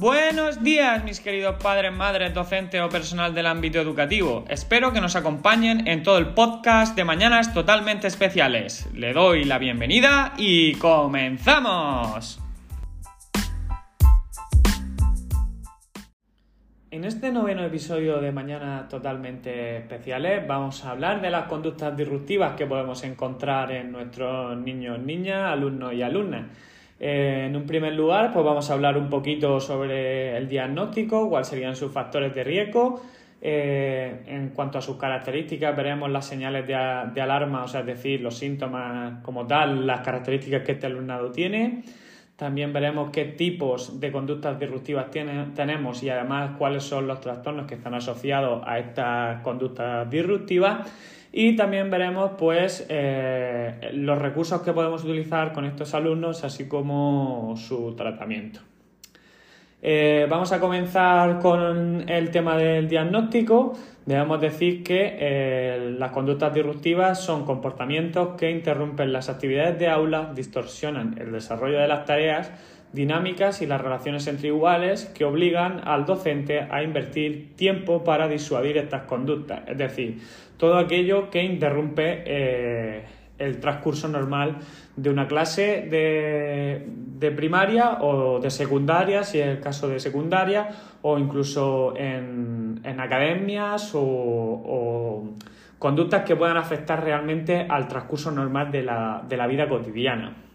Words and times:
Buenos 0.00 0.62
días, 0.62 1.02
mis 1.02 1.18
queridos 1.18 1.56
padres, 1.60 1.92
madres, 1.92 2.32
docentes 2.32 2.80
o 2.80 2.88
personal 2.88 3.34
del 3.34 3.46
ámbito 3.48 3.80
educativo. 3.80 4.44
Espero 4.48 4.92
que 4.92 5.00
nos 5.00 5.16
acompañen 5.16 5.88
en 5.88 6.04
todo 6.04 6.18
el 6.18 6.34
podcast 6.34 6.94
de 6.94 7.02
Mañanas 7.02 7.52
Totalmente 7.52 8.06
Especiales. 8.06 8.88
Le 8.94 9.12
doy 9.12 9.42
la 9.42 9.58
bienvenida 9.58 10.34
y 10.38 10.74
comenzamos. 10.74 12.38
En 16.92 17.04
este 17.04 17.32
noveno 17.32 17.64
episodio 17.64 18.20
de 18.20 18.30
Mañanas 18.30 18.88
Totalmente 18.88 19.78
Especiales 19.78 20.46
vamos 20.46 20.84
a 20.84 20.92
hablar 20.92 21.20
de 21.20 21.30
las 21.30 21.48
conductas 21.48 21.96
disruptivas 21.96 22.54
que 22.54 22.66
podemos 22.66 23.02
encontrar 23.02 23.72
en 23.72 23.90
nuestros 23.90 24.56
niños, 24.58 25.00
niñas, 25.00 25.50
alumnos 25.50 25.92
y 25.92 26.02
alumnas. 26.02 26.44
En 27.00 27.54
un 27.54 27.64
primer 27.64 27.94
lugar, 27.94 28.32
pues 28.32 28.44
vamos 28.44 28.68
a 28.70 28.72
hablar 28.72 28.98
un 28.98 29.08
poquito 29.08 29.60
sobre 29.60 30.36
el 30.36 30.48
diagnóstico, 30.48 31.28
cuáles 31.28 31.48
serían 31.48 31.76
sus 31.76 31.92
factores 31.92 32.34
de 32.34 32.42
riesgo. 32.42 33.00
Eh, 33.40 34.24
en 34.26 34.48
cuanto 34.48 34.78
a 34.78 34.82
sus 34.82 34.96
características, 34.96 35.76
veremos 35.76 36.10
las 36.10 36.26
señales 36.26 36.66
de, 36.66 36.74
alarma, 36.74 37.62
o 37.62 37.68
sea, 37.68 37.80
es 37.80 37.86
decir, 37.86 38.20
los 38.20 38.36
síntomas 38.36 39.22
como 39.22 39.46
tal, 39.46 39.86
las 39.86 40.00
características 40.00 40.62
que 40.62 40.72
este 40.72 40.86
alumnado 40.86 41.30
tiene. 41.30 41.84
También 42.34 42.72
veremos 42.72 43.10
qué 43.10 43.24
tipos 43.24 44.00
de 44.00 44.12
conductas 44.12 44.58
disruptivas 44.58 45.06
tenemos 45.10 46.02
y 46.02 46.10
además 46.10 46.52
cuáles 46.56 46.84
son 46.84 47.06
los 47.08 47.20
trastornos 47.20 47.66
que 47.66 47.74
están 47.74 47.94
asociados 47.94 48.62
a 48.64 48.78
estas 48.78 49.42
conductas 49.42 50.08
disruptivas. 50.08 50.88
Y 51.32 51.56
también 51.56 51.90
veremos 51.90 52.32
pues 52.38 52.86
eh, 52.88 53.90
los 53.92 54.18
recursos 54.18 54.62
que 54.62 54.72
podemos 54.72 55.04
utilizar 55.04 55.52
con 55.52 55.64
estos 55.66 55.94
alumnos, 55.94 56.44
así 56.44 56.66
como 56.66 57.54
su 57.56 57.94
tratamiento. 57.94 58.60
Eh, 59.80 60.26
vamos 60.28 60.50
a 60.50 60.58
comenzar 60.58 61.38
con 61.38 62.08
el 62.08 62.30
tema 62.30 62.56
del 62.56 62.88
diagnóstico. 62.88 63.74
Debemos 64.06 64.40
decir 64.40 64.82
que 64.82 65.16
eh, 65.20 65.94
las 65.98 66.10
conductas 66.10 66.52
disruptivas 66.52 67.22
son 67.22 67.44
comportamientos 67.44 68.36
que 68.36 68.50
interrumpen 68.50 69.12
las 69.12 69.28
actividades 69.28 69.78
de 69.78 69.88
aula, 69.88 70.32
distorsionan 70.34 71.16
el 71.18 71.30
desarrollo 71.30 71.78
de 71.78 71.88
las 71.88 72.06
tareas 72.06 72.50
dinámicas 72.92 73.62
y 73.62 73.66
las 73.66 73.80
relaciones 73.80 74.26
entre 74.26 74.48
iguales 74.48 75.06
que 75.06 75.24
obligan 75.24 75.80
al 75.84 76.06
docente 76.06 76.66
a 76.70 76.82
invertir 76.82 77.54
tiempo 77.56 78.04
para 78.04 78.28
disuadir 78.28 78.78
estas 78.78 79.02
conductas. 79.02 79.62
Es 79.66 79.76
decir, 79.76 80.20
todo 80.56 80.78
aquello 80.78 81.30
que 81.30 81.42
interrumpe 81.42 82.22
eh, 82.26 83.04
el 83.38 83.60
transcurso 83.60 84.08
normal 84.08 84.56
de 84.96 85.10
una 85.10 85.28
clase 85.28 85.86
de, 85.88 87.30
primaria 87.30 87.98
o 88.00 88.40
de 88.40 88.50
secundaria, 88.50 89.22
si 89.22 89.38
es 89.38 89.46
el 89.46 89.60
caso 89.60 89.88
de 89.88 90.00
secundaria, 90.00 90.68
o 91.02 91.18
incluso 91.18 91.94
en, 91.96 92.82
academias 92.98 93.92
o, 93.94 95.34
conductas 95.78 96.24
que 96.24 96.34
puedan 96.34 96.56
afectar 96.56 97.04
realmente 97.04 97.64
al 97.68 97.86
transcurso 97.86 98.32
normal 98.32 98.72
de 98.72 98.82
la, 98.82 99.22
de 99.28 99.36
la 99.36 99.46
vida 99.46 99.68
cotidiana. 99.68 100.47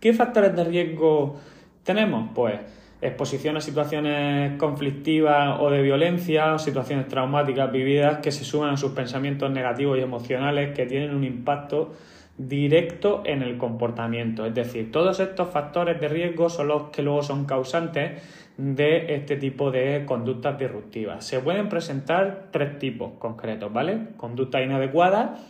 ¿Qué 0.00 0.12
factores 0.12 0.54
de 0.54 0.64
riesgo 0.64 1.36
tenemos? 1.82 2.30
Pues 2.34 2.60
exposición 3.00 3.56
a 3.56 3.60
situaciones 3.60 4.56
conflictivas 4.58 5.58
o 5.60 5.70
de 5.70 5.82
violencia 5.82 6.54
o 6.54 6.58
situaciones 6.58 7.08
traumáticas 7.08 7.70
vividas 7.70 8.18
que 8.18 8.32
se 8.32 8.44
suman 8.44 8.70
a 8.70 8.76
sus 8.76 8.92
pensamientos 8.92 9.50
negativos 9.50 9.98
y 9.98 10.02
emocionales 10.02 10.74
que 10.74 10.86
tienen 10.86 11.14
un 11.14 11.24
impacto 11.24 11.94
directo 12.36 13.22
en 13.24 13.42
el 13.42 13.58
comportamiento. 13.58 14.46
Es 14.46 14.54
decir, 14.54 14.92
todos 14.92 15.18
estos 15.18 15.50
factores 15.50 16.00
de 16.00 16.08
riesgo 16.08 16.48
son 16.48 16.68
los 16.68 16.90
que 16.90 17.02
luego 17.02 17.22
son 17.22 17.44
causantes 17.44 18.22
de 18.56 19.14
este 19.14 19.36
tipo 19.36 19.70
de 19.72 20.04
conductas 20.06 20.58
disruptivas. 20.58 21.24
Se 21.24 21.40
pueden 21.40 21.68
presentar 21.68 22.48
tres 22.52 22.78
tipos 22.78 23.12
concretos, 23.18 23.72
¿vale? 23.72 23.98
Conductas 24.16 24.62
inadecuadas, 24.62 25.40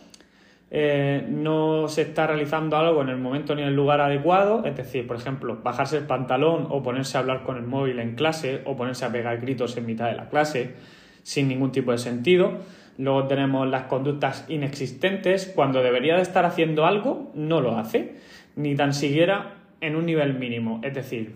eh, 0.71 1.25
no 1.27 1.87
se 1.87 2.03
está 2.03 2.27
realizando 2.27 2.77
algo 2.77 3.01
en 3.01 3.09
el 3.09 3.17
momento 3.17 3.55
ni 3.55 3.63
en 3.63 3.69
el 3.69 3.75
lugar 3.75 4.01
adecuado, 4.01 4.63
es 4.65 4.75
decir, 4.75 5.07
por 5.07 5.15
ejemplo, 5.15 5.57
bajarse 5.63 5.97
el 5.97 6.03
pantalón 6.03 6.67
o 6.69 6.83
ponerse 6.83 7.17
a 7.17 7.21
hablar 7.21 7.43
con 7.43 7.57
el 7.57 7.63
móvil 7.63 7.99
en 7.99 8.15
clase 8.15 8.61
o 8.65 8.75
ponerse 8.75 9.05
a 9.05 9.11
pegar 9.11 9.39
gritos 9.39 9.75
en 9.77 9.87
mitad 9.87 10.09
de 10.09 10.15
la 10.15 10.29
clase 10.29 10.75
sin 11.23 11.47
ningún 11.47 11.71
tipo 11.71 11.91
de 11.91 11.97
sentido. 11.97 12.59
Luego 12.99 13.25
tenemos 13.25 13.67
las 13.67 13.83
conductas 13.83 14.45
inexistentes, 14.47 15.51
cuando 15.55 15.81
debería 15.81 16.17
de 16.17 16.21
estar 16.21 16.45
haciendo 16.45 16.85
algo, 16.85 17.31
no 17.33 17.61
lo 17.61 17.77
hace, 17.77 18.17
ni 18.55 18.75
tan 18.75 18.93
siquiera 18.93 19.55
en 19.81 19.95
un 19.95 20.05
nivel 20.05 20.35
mínimo. 20.35 20.81
Es 20.83 20.93
decir, 20.93 21.33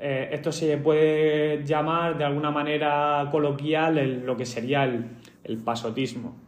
eh, 0.00 0.30
esto 0.32 0.50
se 0.50 0.78
puede 0.78 1.64
llamar 1.64 2.18
de 2.18 2.24
alguna 2.24 2.50
manera 2.50 3.28
coloquial 3.30 4.24
lo 4.24 4.36
que 4.36 4.46
sería 4.46 4.84
el 4.84 5.58
pasotismo. 5.58 6.43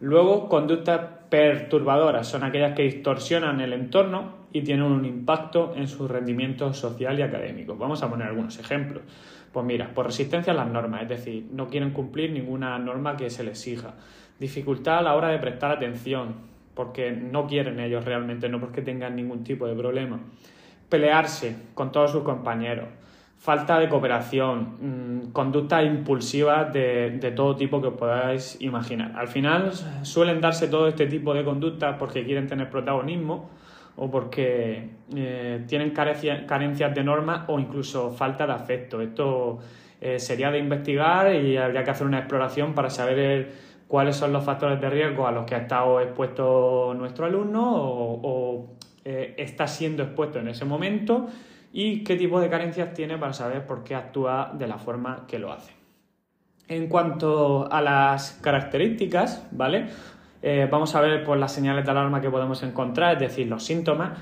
Luego, 0.00 0.48
conductas 0.48 1.00
perturbadoras 1.30 2.28
son 2.28 2.44
aquellas 2.44 2.74
que 2.74 2.82
distorsionan 2.82 3.60
el 3.60 3.72
entorno 3.72 4.46
y 4.52 4.62
tienen 4.62 4.84
un 4.84 5.04
impacto 5.04 5.74
en 5.74 5.88
su 5.88 6.06
rendimiento 6.06 6.72
social 6.74 7.18
y 7.18 7.22
académico. 7.22 7.76
Vamos 7.76 8.02
a 8.02 8.10
poner 8.10 8.28
algunos 8.28 8.58
ejemplos. 8.58 9.02
Pues 9.52 9.64
mira, 9.64 9.94
por 9.94 10.06
resistencia 10.06 10.52
a 10.52 10.56
las 10.56 10.68
normas, 10.68 11.02
es 11.02 11.08
decir, 11.08 11.46
no 11.50 11.68
quieren 11.68 11.90
cumplir 11.92 12.30
ninguna 12.30 12.78
norma 12.78 13.16
que 13.16 13.30
se 13.30 13.42
les 13.42 13.58
exija. 13.58 13.94
Dificultad 14.38 14.98
a 14.98 15.02
la 15.02 15.14
hora 15.14 15.28
de 15.28 15.38
prestar 15.38 15.72
atención, 15.72 16.34
porque 16.74 17.10
no 17.10 17.46
quieren 17.46 17.80
ellos 17.80 18.04
realmente, 18.04 18.50
no 18.50 18.60
porque 18.60 18.82
tengan 18.82 19.16
ningún 19.16 19.44
tipo 19.44 19.66
de 19.66 19.74
problema. 19.74 20.20
Pelearse 20.90 21.56
con 21.74 21.90
todos 21.90 22.12
sus 22.12 22.22
compañeros 22.22 22.88
falta 23.38 23.78
de 23.78 23.88
cooperación, 23.88 24.76
mm, 24.80 25.32
conductas 25.32 25.84
impulsivas 25.84 26.72
de, 26.72 27.32
todo 27.36 27.56
tipo 27.56 27.80
que 27.80 27.90
podáis 27.90 28.56
imaginar. 28.60 29.12
Al 29.16 29.28
final 29.28 29.72
suelen 30.02 30.40
darse 30.40 30.68
todo 30.68 30.88
este 30.88 31.06
tipo 31.06 31.34
de 31.34 31.44
conductas 31.44 31.96
porque 31.98 32.24
quieren 32.24 32.46
tener 32.46 32.70
protagonismo 32.70 33.50
o 33.96 34.10
porque 34.10 34.90
eh, 35.14 35.64
tienen 35.66 35.90
carencias 35.90 36.94
de 36.94 37.04
normas 37.04 37.42
o 37.48 37.58
incluso 37.58 38.10
falta 38.10 38.46
de 38.46 38.52
afecto. 38.52 39.00
Esto 39.00 39.58
eh, 40.00 40.18
sería 40.18 40.50
de 40.50 40.58
investigar 40.58 41.34
y 41.34 41.56
habría 41.56 41.82
que 41.84 41.90
hacer 41.90 42.06
una 42.06 42.18
exploración 42.18 42.74
para 42.74 42.90
saber 42.90 43.52
cuáles 43.88 44.16
son 44.16 44.32
los 44.32 44.44
factores 44.44 44.80
de 44.80 44.90
riesgo 44.90 45.26
a 45.26 45.32
los 45.32 45.46
que 45.46 45.54
ha 45.54 45.58
estado 45.58 46.00
expuesto 46.00 46.94
nuestro 46.96 47.26
alumno 47.26 47.62
o, 47.64 48.76
eh, 49.04 49.34
está 49.38 49.66
siendo 49.66 50.02
expuesto 50.02 50.40
en 50.40 50.48
ese 50.48 50.64
momento 50.64 51.28
y 51.78 52.04
qué 52.04 52.16
tipo 52.16 52.40
de 52.40 52.48
carencias 52.48 52.94
tiene 52.94 53.18
para 53.18 53.34
saber 53.34 53.66
por 53.66 53.84
qué 53.84 53.94
actúa 53.94 54.50
de 54.54 54.66
la 54.66 54.78
forma 54.78 55.26
que 55.28 55.38
lo 55.38 55.52
hace. 55.52 55.74
En 56.68 56.88
cuanto 56.88 57.70
a 57.70 57.82
las 57.82 58.32
características, 58.40 59.46
¿vale? 59.50 59.88
Eh, 60.40 60.66
vamos 60.70 60.94
a 60.94 61.02
ver 61.02 61.22
por 61.22 61.36
las 61.36 61.52
señales 61.52 61.84
de 61.84 61.90
alarma 61.90 62.22
que 62.22 62.30
podemos 62.30 62.62
encontrar, 62.62 63.12
es 63.12 63.20
decir, 63.20 63.46
los 63.46 63.62
síntomas. 63.62 64.18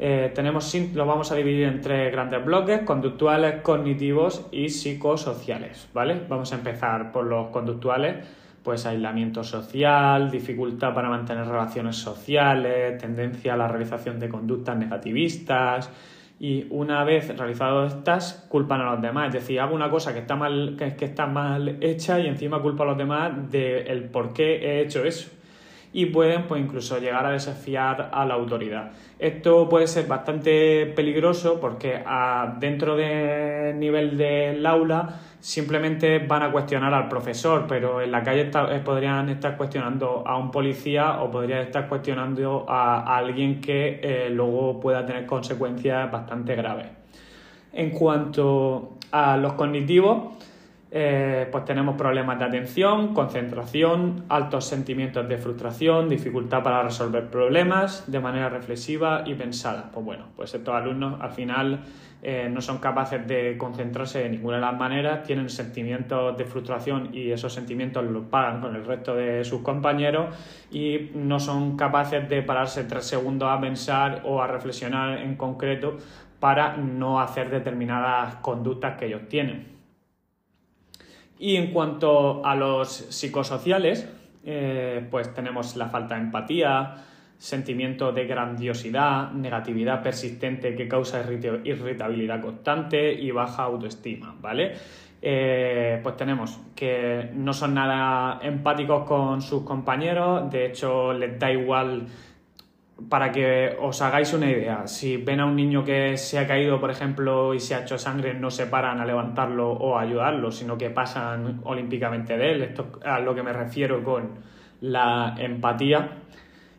Eh, 0.00 0.32
tenemos, 0.34 0.74
lo 0.92 1.06
vamos 1.06 1.30
a 1.30 1.36
dividir 1.36 1.68
en 1.68 1.80
tres 1.80 2.10
grandes 2.10 2.44
bloques, 2.44 2.80
conductuales, 2.80 3.62
cognitivos 3.62 4.48
y 4.50 4.68
psicosociales, 4.68 5.88
¿vale? 5.94 6.20
Vamos 6.28 6.52
a 6.52 6.56
empezar 6.56 7.12
por 7.12 7.26
los 7.26 7.46
conductuales, 7.50 8.26
pues 8.64 8.86
aislamiento 8.86 9.44
social, 9.44 10.32
dificultad 10.32 10.92
para 10.94 11.08
mantener 11.08 11.46
relaciones 11.46 11.94
sociales, 11.94 12.98
tendencia 12.98 13.54
a 13.54 13.56
la 13.56 13.68
realización 13.68 14.18
de 14.18 14.28
conductas 14.28 14.76
negativistas, 14.76 15.92
y 16.40 16.66
una 16.70 17.02
vez 17.02 17.36
realizado 17.36 17.86
estas, 17.86 18.46
culpan 18.48 18.80
a 18.80 18.92
los 18.92 19.02
demás. 19.02 19.28
Es 19.28 19.34
decir, 19.42 19.60
hago 19.60 19.74
una 19.74 19.90
cosa 19.90 20.12
que 20.12 20.20
está 20.20 20.36
mal, 20.36 20.76
que, 20.78 21.04
está 21.04 21.26
mal 21.26 21.78
hecha 21.80 22.20
y 22.20 22.28
encima 22.28 22.62
culpa 22.62 22.84
a 22.84 22.86
los 22.86 22.98
demás 22.98 23.50
del 23.50 24.04
por 24.04 24.32
qué 24.32 24.56
he 24.56 24.80
hecho 24.80 25.04
eso. 25.04 25.30
Y 25.92 26.06
pueden 26.06 26.44
pues 26.44 26.62
incluso 26.62 26.98
llegar 26.98 27.26
a 27.26 27.30
desafiar 27.30 28.10
a 28.12 28.24
la 28.24 28.34
autoridad. 28.34 28.92
Esto 29.18 29.68
puede 29.68 29.86
ser 29.86 30.06
bastante 30.06 30.86
peligroso 30.94 31.58
porque 31.60 32.02
a, 32.04 32.56
dentro 32.60 32.94
del 32.94 33.78
nivel 33.80 34.16
del 34.16 34.64
aula 34.66 35.20
simplemente 35.40 36.18
van 36.18 36.42
a 36.42 36.52
cuestionar 36.52 36.92
al 36.94 37.08
profesor, 37.08 37.66
pero 37.68 38.00
en 38.00 38.10
la 38.10 38.22
calle 38.22 38.50
eh, 38.52 38.80
podrían 38.84 39.28
estar 39.28 39.56
cuestionando 39.56 40.26
a 40.26 40.36
un 40.36 40.50
policía 40.50 41.20
o 41.22 41.30
podrían 41.30 41.60
estar 41.60 41.88
cuestionando 41.88 42.66
a, 42.68 43.16
alguien 43.16 43.60
que 43.60 44.00
eh, 44.02 44.30
luego 44.30 44.80
pueda 44.80 45.06
tener 45.06 45.26
consecuencias 45.26 46.10
bastante 46.10 46.56
graves. 46.56 46.86
En 47.72 47.90
cuanto 47.90 48.96
a 49.12 49.36
los 49.36 49.52
cognitivos, 49.52 50.34
eh, 50.90 51.46
pues 51.52 51.66
tenemos 51.66 51.96
problemas 51.96 52.38
de 52.38 52.46
atención, 52.46 53.12
concentración, 53.12 54.24
altos 54.30 54.64
sentimientos 54.64 55.28
de 55.28 55.36
frustración, 55.36 56.08
dificultad 56.08 56.62
para 56.62 56.82
resolver 56.82 57.28
problemas 57.28 58.10
de 58.10 58.20
manera 58.20 58.48
reflexiva 58.48 59.22
y 59.26 59.34
pensada. 59.34 59.90
Pues 59.92 60.06
bueno, 60.06 60.28
pues 60.34 60.54
estos 60.54 60.74
alumnos 60.74 61.20
al 61.20 61.30
final 61.32 61.80
eh, 62.22 62.48
no 62.50 62.62
son 62.62 62.78
capaces 62.78 63.26
de 63.28 63.58
concentrarse 63.58 64.20
de 64.20 64.30
ninguna 64.30 64.56
de 64.56 64.62
las 64.62 64.78
maneras, 64.78 65.24
tienen 65.24 65.50
sentimientos 65.50 66.38
de 66.38 66.46
frustración 66.46 67.10
y 67.12 67.32
esos 67.32 67.52
sentimientos 67.52 68.02
los 68.04 68.24
pagan 68.24 68.62
con 68.62 68.74
el 68.74 68.86
resto 68.86 69.14
de 69.14 69.44
sus 69.44 69.60
compañeros 69.60 70.34
y 70.70 71.10
no 71.14 71.38
son 71.38 71.76
capaces 71.76 72.26
de 72.30 72.42
pararse 72.42 72.84
tres 72.84 73.04
segundos 73.04 73.50
a 73.50 73.60
pensar 73.60 74.22
o 74.24 74.40
a 74.40 74.46
reflexionar 74.46 75.18
en 75.18 75.36
concreto 75.36 75.98
para 76.40 76.78
no 76.78 77.20
hacer 77.20 77.50
determinadas 77.50 78.36
conductas 78.36 78.96
que 78.96 79.06
ellos 79.06 79.28
tienen. 79.28 79.77
Y 81.38 81.56
en 81.56 81.72
cuanto 81.72 82.44
a 82.44 82.54
los 82.54 82.88
psicosociales, 82.88 84.08
eh, 84.44 85.06
pues 85.10 85.32
tenemos 85.34 85.76
la 85.76 85.88
falta 85.88 86.16
de 86.16 86.22
empatía, 86.22 86.96
sentimiento 87.38 88.12
de 88.12 88.26
grandiosidad, 88.26 89.30
negatividad 89.30 90.02
persistente 90.02 90.74
que 90.74 90.88
causa 90.88 91.24
irritabilidad 91.64 92.40
constante 92.40 93.12
y 93.12 93.30
baja 93.30 93.62
autoestima, 93.62 94.34
¿vale? 94.40 94.72
Eh, 95.20 95.98
pues 96.02 96.16
tenemos 96.16 96.60
que 96.76 97.30
no 97.34 97.52
son 97.52 97.74
nada 97.74 98.38
empáticos 98.42 99.04
con 99.04 99.42
sus 99.42 99.62
compañeros, 99.64 100.50
de 100.50 100.66
hecho 100.66 101.12
les 101.12 101.38
da 101.38 101.50
igual 101.50 102.06
para 103.08 103.30
que 103.30 103.76
os 103.80 104.02
hagáis 104.02 104.32
una 104.32 104.50
idea, 104.50 104.86
si 104.88 105.18
ven 105.18 105.38
a 105.40 105.46
un 105.46 105.54
niño 105.54 105.84
que 105.84 106.16
se 106.16 106.38
ha 106.38 106.46
caído, 106.48 106.80
por 106.80 106.90
ejemplo, 106.90 107.54
y 107.54 107.60
se 107.60 107.74
ha 107.74 107.82
hecho 107.82 107.96
sangre, 107.96 108.34
no 108.34 108.50
se 108.50 108.66
paran 108.66 109.00
a 109.00 109.06
levantarlo 109.06 109.70
o 109.70 109.96
a 109.96 110.02
ayudarlo, 110.02 110.50
sino 110.50 110.76
que 110.76 110.90
pasan 110.90 111.60
olímpicamente 111.62 112.36
de 112.36 112.52
él. 112.52 112.62
Esto 112.62 112.98
es 113.00 113.06
a 113.06 113.20
lo 113.20 113.34
que 113.34 113.42
me 113.44 113.52
refiero 113.52 114.02
con 114.02 114.30
la 114.80 115.36
empatía. 115.38 116.10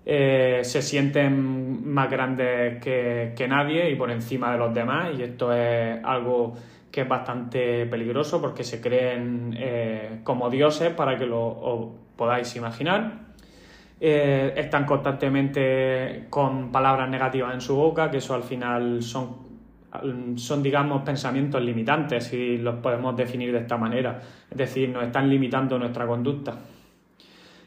Eh, 0.06 0.60
se 0.64 0.82
sienten 0.82 1.88
más 1.88 2.10
grandes 2.10 2.84
que, 2.84 3.48
nadie 3.48 3.90
y 3.90 3.96
por 3.96 4.12
encima 4.12 4.52
de 4.52 4.58
los 4.58 4.74
demás, 4.74 5.12
y 5.18 5.24
esto 5.24 5.54
es 5.54 6.04
algo 6.04 6.54
que 6.92 7.02
es 7.02 7.08
bastante 7.08 7.86
peligroso 7.86 8.42
porque 8.42 8.64
se 8.64 8.82
creen 8.82 9.56
eh, 9.58 10.20
como 10.24 10.50
dioses 10.50 10.94
para 10.94 11.18
que 11.18 11.26
lo 11.26 11.94
podáis 12.18 12.56
imaginar. 12.58 13.29
Eh, 14.02 14.54
están 14.56 14.86
constantemente 14.86 16.28
con 16.30 16.72
palabras 16.72 17.10
negativas 17.10 17.54
en 17.54 17.60
su 17.60 17.76
boca, 17.76 18.10
que 18.10 18.18
eso 18.18 18.34
al 18.34 18.44
final 18.44 19.04
son, 19.04 19.36
son, 20.36 20.64
digamos, 20.64 21.02
pensamientos 21.02 21.62
limitantes, 21.62 22.26
si 22.26 22.58
los 22.58 22.76
podemos 22.76 23.16
definir 23.18 23.52
de 23.52 23.60
esta 23.60 23.78
manera. 23.78 24.22
Es 24.50 24.58
decir, 24.58 24.90
nos 24.90 25.04
están 25.04 25.30
limitando 25.30 25.78
nuestra 25.78 26.08
conducta. 26.08 26.56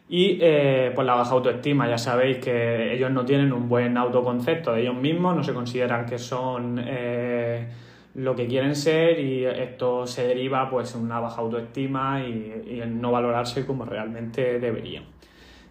Y 0.09 0.39
eh, 0.41 0.93
pues 0.95 1.07
la 1.07 1.15
baja 1.15 1.33
autoestima, 1.33 1.89
ya 1.89 1.99
sabéis 1.99 2.39
que 2.39 2.95
ellos 2.95 3.11
no 3.11 3.25
tienen 3.25 3.53
un 3.53 3.69
buen 3.69 3.97
autoconcepto 3.97 4.73
de 4.73 4.83
ellos 4.83 4.95
mismos, 4.95 5.37
no 5.37 5.45
se 5.45 5.55
consideran 5.55 6.07
que 6.07 6.19
son 6.19 6.79
eh, 6.85 7.69
lo 8.15 8.35
que 8.37 8.47
quieren 8.47 8.75
ser 8.77 9.19
y 9.21 9.45
esto 9.47 10.07
se 10.07 10.27
deriva 10.27 10.69
pues 10.69 10.95
en 10.95 11.03
una 11.03 11.21
baja 11.21 11.41
autoestima 11.41 12.23
y, 12.23 12.63
y 12.75 12.81
en 12.83 13.01
no 13.01 13.11
valorarse 13.11 13.65
como 13.65 13.87
realmente 13.87 14.59
deberían. 14.59 15.05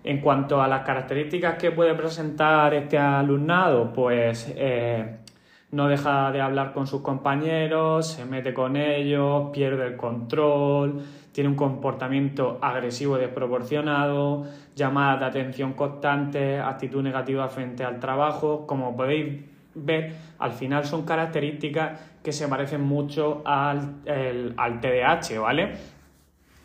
En 0.03 0.19
cuanto 0.19 0.62
a 0.62 0.68
las 0.68 0.81
características 0.83 1.56
que 1.56 1.71
puede 1.71 1.94
presentar 1.94 2.74
este 2.74 2.98
alumnado, 2.98 3.94
pues 3.94 4.51
eh, 4.56 5.18
no 5.71 5.88
deja 5.88 6.31
de 6.31 6.42
hablar 6.42 6.74
con 6.74 6.88
sus 6.88 7.01
compañeros, 7.01 8.07
se 8.07 8.25
mete 8.25 8.53
con 8.53 8.75
ellos, 8.75 9.50
pierde 9.53 9.86
el 9.86 9.98
control, 9.98 11.03
tiene 11.31 11.50
un 11.50 11.56
comportamiento 11.56 12.57
agresivo 12.62 13.18
desproporcionado, 13.18 14.45
llamadas 14.75 15.19
de 15.19 15.25
atención 15.27 15.74
constantes, 15.74 16.59
actitud 16.59 17.04
negativa 17.04 17.47
frente 17.47 17.83
al 17.83 18.00
trabajo. 18.00 18.65
Como 18.65 18.97
podéis 18.97 19.45
ver, 19.75 20.13
al 20.39 20.51
final 20.51 20.83
son 20.83 21.06
características 21.06 22.00
que 22.24 22.31
se 22.31 22.47
parecen 22.47 22.81
mucho 22.81 23.42
al, 23.45 23.95
al 24.57 24.81
TDAH, 24.81 25.39
¿vale? 25.39 26.00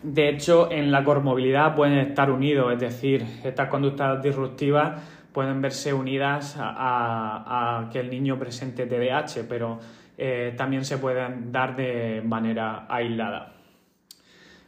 De 0.08 0.28
hecho, 0.28 0.70
en 0.70 0.92
la 0.92 1.02
cormovilidad 1.02 1.74
pueden 1.74 1.98
estar 1.98 2.30
unidos, 2.30 2.72
es 2.72 2.78
decir, 2.78 3.26
estas 3.42 3.68
conductas 3.68 4.22
disruptivas 4.22 5.02
pueden 5.32 5.60
verse 5.60 5.92
unidas 5.92 6.54
a, 6.56 7.88
que 7.92 7.98
el 7.98 8.08
niño 8.08 8.38
presente 8.38 8.86
TDAH, 8.86 9.48
pero 9.48 9.80
eh, 10.16 10.54
también 10.56 10.84
se 10.84 10.98
pueden 10.98 11.50
dar 11.50 11.74
de 11.74 12.22
manera 12.24 12.86
aislada. 12.88 13.54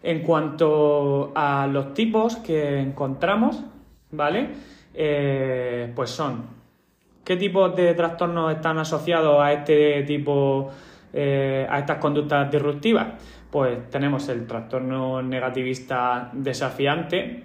En 0.03 0.23
cuanto 0.23 1.31
a 1.37 1.69
los 1.69 1.95
tipos 1.95 2.39
que 2.39 2.81
encontramos, 2.81 3.63
¿vale? 4.11 4.49
Eh, 4.93 5.93
pues 5.95 6.11
son, 6.11 6.47
¿qué 7.25 7.37
tipos 7.37 7.77
de 7.77 7.95
trastornos 7.95 8.57
están 8.57 8.79
asociados 8.79 9.41
a 9.41 9.53
este 9.53 10.03
tipo, 10.03 10.69
eh, 11.13 11.65
a 11.71 11.79
estas 11.79 11.99
conductas 11.99 12.51
disruptivas? 12.51 13.38
Pues 13.51 13.89
tenemos 13.91 14.29
el 14.29 14.47
trastorno 14.47 15.23
negativista 15.23 16.31
desafiante, 16.33 17.45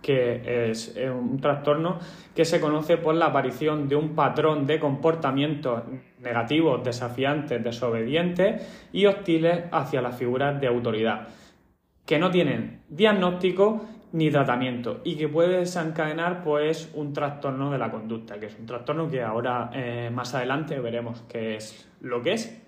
que 0.00 0.70
es 0.70 0.96
un 0.96 1.40
trastorno 1.40 1.98
que 2.34 2.44
se 2.44 2.60
conoce 2.60 2.96
por 2.96 3.14
la 3.14 3.26
aparición 3.26 3.88
de 3.88 3.96
un 3.96 4.14
patrón 4.14 4.66
de 4.66 4.80
comportamientos 4.80 5.82
negativos, 6.18 6.82
desafiantes, 6.82 7.62
desobedientes 7.62 8.88
y 8.92 9.06
hostiles 9.06 9.64
hacia 9.70 10.02
las 10.02 10.16
figuras 10.16 10.60
de 10.60 10.66
autoridad, 10.66 11.28
que 12.04 12.18
no 12.18 12.30
tienen 12.30 12.82
diagnóstico 12.88 13.86
ni 14.12 14.30
tratamiento 14.30 15.00
y 15.04 15.16
que 15.16 15.28
puede 15.28 15.58
desencadenar 15.58 16.44
pues 16.44 16.90
un 16.94 17.12
trastorno 17.12 17.70
de 17.70 17.78
la 17.78 17.90
conducta, 17.90 18.38
que 18.38 18.46
es 18.46 18.56
un 18.58 18.66
trastorno 18.66 19.08
que 19.08 19.22
ahora 19.22 19.70
eh, 19.72 20.10
más 20.12 20.34
adelante 20.34 20.78
veremos 20.80 21.22
qué 21.28 21.56
es 21.56 21.88
lo 22.00 22.22
que 22.22 22.34
es. 22.34 22.61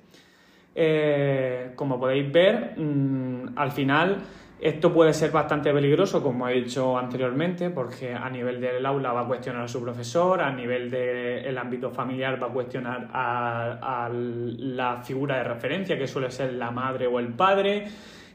Eh, 0.74 1.72
como 1.76 2.00
podéis 2.00 2.30
ver, 2.32 2.74
mm, 2.76 3.56
al 3.56 3.70
final 3.70 4.18
esto 4.60 4.92
puede 4.92 5.12
ser 5.12 5.30
bastante 5.30 5.72
peligroso, 5.72 6.22
como 6.22 6.48
he 6.48 6.54
dicho 6.54 6.96
anteriormente, 6.96 7.70
porque 7.70 8.14
a 8.14 8.30
nivel 8.30 8.60
del 8.60 8.86
aula 8.86 9.12
va 9.12 9.20
a 9.22 9.26
cuestionar 9.26 9.62
a 9.62 9.68
su 9.68 9.82
profesor, 9.82 10.40
a 10.40 10.50
nivel 10.52 10.90
del 10.90 11.58
ámbito 11.58 11.90
familiar 11.90 12.42
va 12.42 12.46
a 12.46 12.50
cuestionar 12.50 13.08
a, 13.12 14.08
la 14.10 15.02
figura 15.02 15.36
de 15.36 15.44
referencia, 15.44 15.98
que 15.98 16.06
suele 16.06 16.30
ser 16.30 16.54
la 16.54 16.70
madre 16.70 17.06
o 17.06 17.18
el 17.18 17.28
padre, 17.28 17.84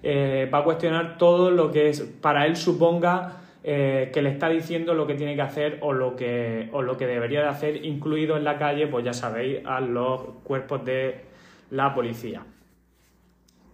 eh, 0.03 0.47
va 0.53 0.59
a 0.59 0.63
cuestionar 0.63 1.17
todo 1.17 1.51
lo 1.51 1.71
que 1.71 1.89
es, 1.89 2.01
para 2.01 2.45
él 2.45 2.55
suponga 2.55 3.37
eh, 3.63 4.11
que 4.13 4.21
le 4.21 4.29
está 4.29 4.49
diciendo 4.49 4.93
lo 4.93 5.07
que 5.07 5.15
tiene 5.15 5.35
que 5.35 5.41
hacer 5.41 5.79
o 5.81 5.93
lo 5.93 6.15
que, 6.15 6.69
o 6.73 6.81
lo 6.81 6.95
que 6.95 7.07
debería 7.07 7.41
de 7.41 7.47
hacer, 7.47 7.85
incluido 7.85 8.37
en 8.37 8.43
la 8.43 8.57
calle, 8.57 8.87
pues 8.87 9.03
ya 9.03 9.13
sabéis, 9.13 9.65
a 9.65 9.81
los 9.81 10.21
cuerpos 10.43 10.85
de 10.85 11.28
la 11.71 11.93
policía. 11.93 12.43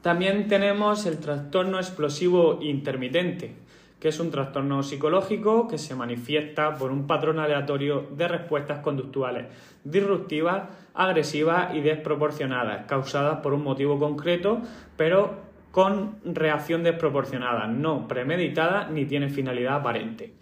También 0.01 0.47
tenemos 0.47 1.05
el 1.05 1.19
trastorno 1.19 1.77
explosivo 1.77 2.59
intermitente, 2.61 3.55
que 3.99 4.09
es 4.09 4.19
un 4.19 4.29
trastorno 4.29 4.83
psicológico 4.83 5.67
que 5.67 5.79
se 5.79 5.95
manifiesta 5.95 6.75
por 6.75 6.91
un 6.91 7.07
patrón 7.07 7.39
aleatorio 7.39 8.07
de 8.15 8.27
respuestas 8.27 8.79
conductuales 8.79 9.47
disruptivas, 9.83 10.69
agresivas 10.93 11.73
y 11.73 11.81
desproporcionadas, 11.81 12.85
causadas 12.85 13.39
por 13.39 13.53
un 13.53 13.63
motivo 13.63 13.97
concreto, 13.97 14.61
pero 14.95 15.45
con 15.71 16.17
reacción 16.23 16.83
desproporcionada, 16.83 17.67
no 17.67 18.07
premeditada 18.07 18.87
ni 18.89 19.05
tiene 19.05 19.29
finalidad 19.29 19.77
aparente. 19.77 20.33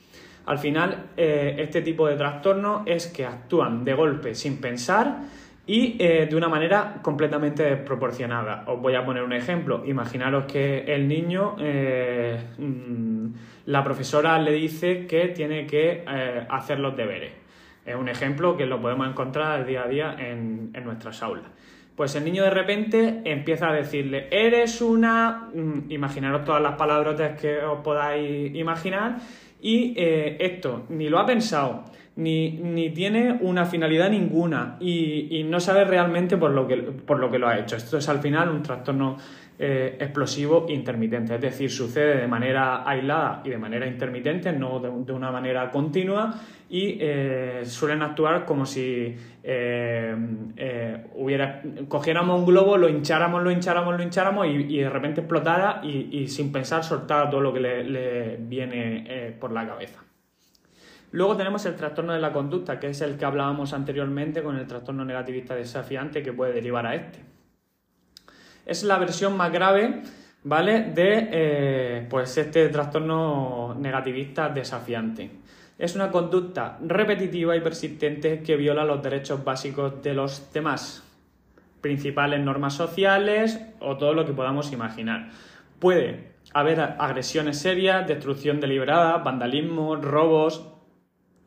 Al 0.46 0.60
final, 0.60 1.12
eh, 1.16 1.56
este 1.60 1.82
tipo 1.82 2.08
de 2.08 2.18
trastorno 2.18 2.84
es 2.86 3.08
que 3.08 3.26
actúan 3.26 3.86
de 3.86 3.94
golpe 3.94 4.36
sin 4.36 4.60
pensar 4.60 5.22
y 5.66 5.96
eh, 6.00 6.28
de 6.30 6.36
una 6.36 6.50
manera 6.50 7.00
completamente 7.02 7.64
desproporcionada. 7.64 8.66
Os 8.68 8.82
voy 8.82 8.96
a 8.96 9.06
poner 9.06 9.24
un 9.24 9.34
ejemplo. 9.34 9.84
Imaginaros 9.86 10.46
que 10.46 10.80
el 10.94 11.08
niño, 11.08 11.56
eh, 11.60 12.38
mm, 12.58 13.28
la 13.68 13.84
profesora 13.84 14.38
le 14.40 14.52
dice 14.52 15.08
que 15.08 15.30
tiene 15.30 15.66
que 15.66 16.04
eh, 16.06 16.46
hacer 16.50 16.80
los 16.80 16.98
deberes. 16.98 17.32
Es 17.86 17.96
un 17.96 18.10
ejemplo 18.10 18.58
que 18.58 18.66
lo 18.66 18.82
podemos 18.82 19.08
encontrar 19.08 19.66
día 19.66 19.84
a 19.84 19.88
día 19.88 20.16
en, 20.20 20.72
en 20.74 20.84
nuestras 20.84 21.22
aulas. 21.24 21.46
Pues 21.96 22.16
el 22.16 22.26
niño 22.26 22.44
de 22.44 22.50
repente 22.50 23.22
empieza 23.26 23.70
a 23.70 23.74
decirle, 23.74 24.28
eres 24.32 24.82
una... 24.82 25.50
Mm, 25.54 25.92
imaginaros 25.92 26.44
todas 26.44 26.62
las 26.62 26.76
palabras 26.76 27.40
que 27.40 27.60
os 27.60 27.80
podáis 27.80 28.56
imaginar 28.56 29.18
y 29.62 29.94
esto 29.98 30.84
ni 30.90 31.08
lo 31.08 31.20
ha 31.20 31.26
pensado, 31.26 31.86
ni, 32.16 32.92
tiene 32.94 33.40
una 33.42 33.66
finalidad 33.66 34.10
ninguna 34.10 34.78
y, 34.80 35.46
no 35.46 35.60
sabe 35.60 35.86
realmente 35.86 36.38
por 36.38 36.52
lo, 36.52 36.68
que, 36.68 36.78
por 36.78 37.20
lo 37.20 37.32
que 37.32 37.40
lo 37.40 37.48
ha 37.48 37.58
hecho. 37.58 37.76
Esto 37.76 37.98
es 37.98 38.10
al 38.10 38.20
final 38.20 38.50
un 38.50 38.62
trastorno 38.62 39.18
eh, 39.66 39.96
explosivo 39.98 40.66
intermitente, 40.68 41.36
es 41.36 41.40
decir, 41.40 41.72
sucede 41.72 42.18
de 42.18 42.28
manera 42.28 42.84
aislada 42.86 43.42
y 43.46 43.50
de 43.50 43.58
manera 43.58 43.88
intermitente, 43.88 44.52
no 44.52 44.82
de, 44.82 44.90
una 44.90 45.32
manera 45.32 45.72
continua 45.72 46.34
y 46.70 46.98
eh, 47.00 47.62
suelen 47.64 48.02
actuar 48.02 48.44
como 48.44 48.66
si 48.66 49.16
eh, 49.42 51.06
hubiera, 51.16 51.62
cogiéramos 51.88 52.40
un 52.40 52.46
globo, 52.46 52.76
lo 52.76 52.90
hincháramos, 52.90 53.42
lo 53.42 53.52
hincháramos, 53.52 53.96
lo 53.96 54.04
hincháramos 54.04 54.48
y, 54.48 54.80
de 54.80 54.90
repente 54.90 55.22
explotara 55.22 55.80
y, 55.82 56.28
sin 56.28 56.52
pensar 56.52 56.84
soltara 56.84 57.30
todo 57.30 57.40
lo 57.40 57.54
que 57.54 57.62
le, 57.62 57.86
le 57.86 58.36
viene 58.42 59.38
por 59.40 59.54
la 59.54 59.66
cabeza. 59.66 60.04
Luego 61.12 61.38
tenemos 61.38 61.66
el 61.66 61.78
trastorno 61.78 62.12
de 62.12 62.20
la 62.20 62.34
conducta, 62.34 62.82
que 62.82 62.88
es 62.88 63.00
el 63.00 63.16
que 63.16 63.24
hablábamos 63.24 63.72
anteriormente 63.72 64.44
con 64.44 64.58
el 64.58 64.68
trastorno 64.68 65.06
negativista 65.06 65.56
desafiante 65.56 66.22
que 66.22 66.34
puede 66.34 66.52
derivar 66.52 66.86
a 66.86 66.96
este. 66.96 67.33
Es 68.66 68.84
la 68.84 68.98
versión 68.98 69.36
más 69.36 69.52
grave, 69.52 70.04
¿vale? 70.44 70.82
De 70.82 71.30
eh, 71.32 72.08
pues 72.10 72.38
este 72.38 72.70
trastorno 72.70 73.76
negativista 73.78 74.50
desafiante. 74.50 75.32
Es 75.78 75.96
una 75.96 76.12
conducta 76.12 76.78
repetitiva 76.82 77.56
y 77.56 77.62
persistente 77.62 78.42
que 78.42 78.56
viola 78.56 78.86
los 78.86 79.02
derechos 79.02 79.44
básicos 79.44 80.02
de 80.02 80.14
los 80.14 80.54
demás, 80.54 81.04
principales 81.82 82.40
normas 82.40 82.76
sociales 82.76 83.60
o 83.80 83.98
todo 83.98 84.14
lo 84.14 84.26
que 84.26 84.34
podamos 84.34 84.72
imaginar. 84.72 85.30
Puede 85.80 86.34
haber 86.54 86.80
agresiones 86.80 87.60
serias, 87.60 88.08
destrucción 88.08 88.60
deliberada, 88.60 89.18
vandalismo, 89.18 89.96
robos, 89.96 90.70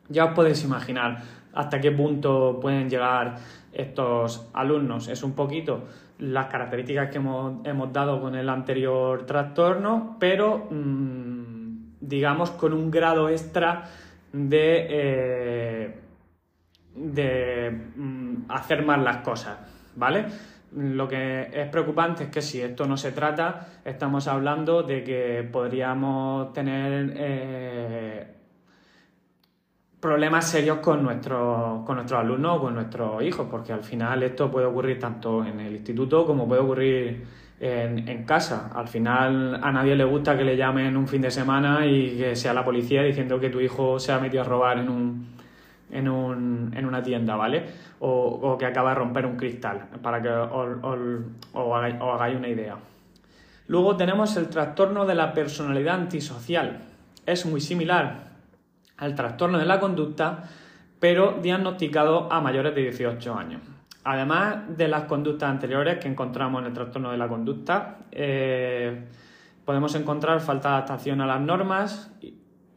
ya 0.09 0.25
os 0.25 0.33
podéis 0.33 0.63
imaginar 0.63 1.23
hasta 1.53 1.81
qué 1.81 1.91
punto 1.91 2.59
pueden 2.61 2.89
llegar 2.89 3.35
estos 3.73 4.47
alumnos. 4.53 5.07
Es 5.07 5.23
un 5.23 5.33
poquito 5.33 5.85
las 6.19 6.47
características 6.47 7.09
que 7.09 7.17
hemos, 7.17 7.93
dado 7.93 8.19
con 8.19 8.35
el 8.35 8.49
anterior 8.49 9.25
trastorno, 9.25 10.17
pero 10.19 10.67
mm, 10.69 11.97
digamos 12.01 12.51
con 12.51 12.73
un 12.73 12.89
grado 12.89 13.29
extra 13.29 13.83
de, 14.33 14.87
eh, 14.89 15.99
de 16.95 17.71
mm, 17.95 18.35
hacer 18.49 18.83
más 18.83 19.01
las 19.01 19.17
cosas, 19.17 19.57
¿vale? 19.95 20.25
Lo 20.75 21.07
que 21.07 21.49
es 21.53 21.69
preocupante 21.69 22.25
es 22.25 22.29
que 22.29 22.41
si 22.41 22.61
esto 22.61 22.85
no 22.85 22.97
se 22.97 23.11
trata, 23.11 23.67
estamos 23.85 24.27
hablando 24.27 24.83
de 24.83 25.03
que 25.03 25.47
podríamos 25.49 26.51
tener 26.51 27.13
eh, 27.15 28.36
problemas 29.99 30.49
serios 30.49 30.77
con, 30.77 31.03
nuestro, 31.03 31.83
con 31.85 31.95
nuestros 31.95 32.19
alumnos 32.19 32.57
o 32.57 32.61
con 32.61 32.75
nuestros 32.75 33.23
hijos, 33.23 33.47
porque 33.49 33.73
al 33.73 33.83
final 33.83 34.21
esto 34.23 34.51
puede 34.51 34.65
ocurrir 34.65 34.99
tanto 34.99 35.43
en 35.43 35.59
el 35.59 35.73
instituto 35.73 36.25
como 36.25 36.47
puede 36.47 36.61
ocurrir 36.61 37.25
en, 37.59 38.23
casa. 38.25 38.69
Al 38.75 38.87
final 38.87 39.59
a 39.63 39.71
nadie 39.71 39.95
le 39.95 40.03
gusta 40.03 40.37
que 40.37 40.43
le 40.43 40.55
llamen 40.55 40.95
un 40.95 41.07
fin 41.07 41.21
de 41.21 41.31
semana 41.31 41.85
y 41.85 42.17
que 42.17 42.35
sea 42.35 42.53
la 42.53 42.63
policía 42.63 43.01
diciendo 43.01 43.39
que 43.39 43.49
tu 43.49 43.59
hijo 43.59 43.99
se 43.99 44.11
ha 44.11 44.19
metido 44.19 44.43
a 44.43 44.45
robar 44.45 44.77
en 44.77 44.89
un, 44.89 45.27
en, 45.91 46.07
un, 46.07 46.71
en 46.75 46.85
una 46.85 47.01
tienda, 47.01 47.35
¿vale? 47.35 47.65
O, 47.99 48.55
que 48.59 48.65
acaba 48.67 48.89
de 48.89 48.95
romper 48.95 49.25
un 49.25 49.35
cristal, 49.35 49.87
para 50.03 50.21
que 50.21 50.29
os 50.29 52.13
hagáis 52.13 52.35
una 52.35 52.47
idea. 52.47 52.77
Luego 53.67 53.97
tenemos 53.97 54.37
el 54.37 54.47
trastorno 54.49 55.05
de 55.05 55.15
la 55.15 55.33
personalidad 55.33 55.95
antisocial. 55.95 56.81
Es 57.25 57.45
muy 57.45 57.59
similar 57.59 58.26
al 58.97 59.15
trastorno 59.15 59.57
de 59.57 59.65
la 59.65 59.79
conducta, 59.79 60.43
pero 60.99 61.39
diagnosticado 61.41 62.31
a 62.31 62.41
mayores 62.41 62.73
de 62.75 62.81
18 62.83 63.35
años. 63.35 63.61
Además 64.03 64.77
de 64.77 64.87
las 64.87 65.03
conductas 65.03 65.49
anteriores 65.49 65.97
que 65.97 66.07
encontramos 66.07 66.61
en 66.61 66.67
el 66.67 66.73
trastorno 66.73 67.11
de 67.11 67.17
la 67.17 67.27
conducta, 67.27 67.97
eh, 68.11 69.05
podemos 69.65 69.93
encontrar 69.95 70.39
falta 70.39 70.69
de 70.69 70.75
adaptación 70.75 71.21
a 71.21 71.27
las 71.27 71.41
normas, 71.41 72.11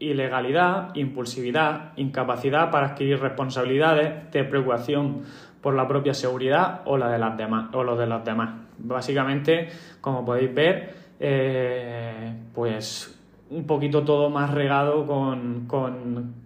ilegalidad, 0.01 0.95
impulsividad, 0.95 1.93
incapacidad 1.97 2.71
para 2.71 2.89
adquirir 2.89 3.21
responsabilidades, 3.21 4.33
de 4.33 4.45
preocupación 4.45 5.23
por 5.61 5.75
la 5.75 5.87
propia 5.87 6.15
seguridad 6.15 6.81
o 6.87 6.97
la 6.97 7.11
de 7.11 7.19
las 7.19 7.37
demás 7.37 7.69
o 7.75 7.85
lo 7.85 7.97
de 7.97 8.07
los 8.07 8.25
demás. 8.25 8.51
Básicamente, 8.79 9.69
como 10.01 10.25
podéis 10.25 10.53
ver, 10.53 10.95
eh, 11.21 12.35
pues 12.55 13.20
un 13.51 13.67
poquito 13.67 14.03
todo 14.05 14.31
más 14.31 14.53
regado 14.53 15.07
con, 15.07 15.67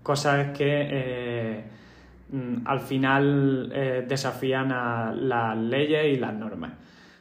cosas 0.03 0.57
que 0.57 0.89
eh, 0.91 1.65
mm, 2.33 2.67
al 2.67 2.81
final 2.81 3.71
eh, 3.75 4.05
desafían 4.09 4.73
a 4.73 5.13
las 5.13 5.57
leyes 5.57 6.17
y 6.17 6.17
las 6.17 6.35
normas. 6.35 6.73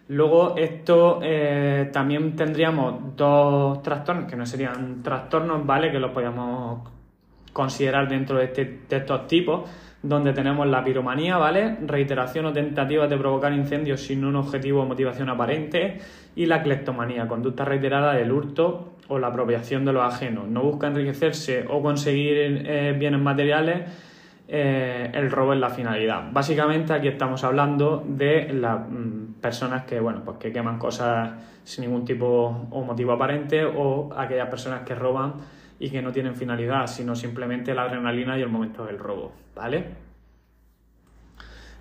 Luego, 0.10 0.56
esto 0.58 1.20
eh, 1.24 1.90
también 1.94 2.36
tendríamos 2.36 3.16
dos 3.16 3.82
trastornos, 3.82 4.30
que 4.30 4.36
no 4.36 4.46
serían 4.46 5.02
trastornos, 5.02 5.66
¿vale? 5.66 5.92
Que 5.92 6.00
los 6.00 6.12
podríamos 6.12 6.93
considerar 7.54 8.10
dentro 8.10 8.38
de, 8.38 8.46
este, 8.46 8.80
de 8.90 8.98
estos 8.98 9.28
tipos, 9.28 9.70
donde 10.02 10.34
tenemos 10.34 10.68
la 10.68 10.84
piromanía, 10.84 11.38
¿vale? 11.38 11.78
Reiteración 11.86 12.48
o 12.48 12.52
tentativa 12.54 13.08
de 13.08 13.18
provocar 13.18 13.54
incendios 13.54 14.02
sin 14.02 14.26
un 14.26 14.36
objetivo 14.36 14.82
o 14.82 14.86
motivación 14.86 15.30
aparente, 15.30 16.00
y 16.36 16.46
la 16.46 16.62
cleptomanía, 16.62 17.28
conducta 17.28 17.64
reiterada 17.64 18.14
del 18.14 18.32
hurto 18.32 18.94
o 19.08 19.20
la 19.20 19.28
apropiación 19.28 19.86
de 19.86 19.94
los 19.94 20.04
ajenos. 20.04 20.48
No 20.48 20.64
busca 20.64 20.88
enriquecerse 20.88 21.66
o 21.70 21.82
conseguir 21.82 22.36
eh, 22.66 22.96
bienes 22.98 23.22
materiales, 23.22 23.90
eh, 24.48 25.10
el 25.14 25.32
robo 25.32 25.54
es 25.54 25.60
la 25.60 25.70
finalidad. 25.70 26.32
Básicamente 26.32 26.92
aquí 26.92 27.08
estamos 27.08 27.44
hablando 27.44 28.04
de 28.06 28.52
las 28.54 28.80
mm, 28.90 29.36
personas 29.42 29.86
que, 29.86 30.00
bueno, 30.00 30.22
pues 30.26 30.38
que 30.38 30.52
queman 30.52 30.78
cosas 30.78 31.32
sin 31.64 31.86
ningún 31.86 32.04
tipo 32.04 32.68
o 32.70 32.84
motivo 32.84 33.14
aparente 33.14 33.64
o 33.64 34.10
aquellas 34.18 34.50
personas 34.50 34.82
que 34.82 34.96
roban 34.96 35.36
y 35.84 35.90
que 35.90 36.02
no 36.02 36.14
tienen 36.14 36.34
finalidad, 36.34 36.88
sino 36.88 37.14
simplemente 37.14 37.76
la 37.76 37.84
adrenalina 37.84 38.40
y 38.40 38.42
el 38.42 38.48
momento 38.48 38.86
del 38.86 38.98
robo, 38.98 39.34
¿vale? 39.54 39.84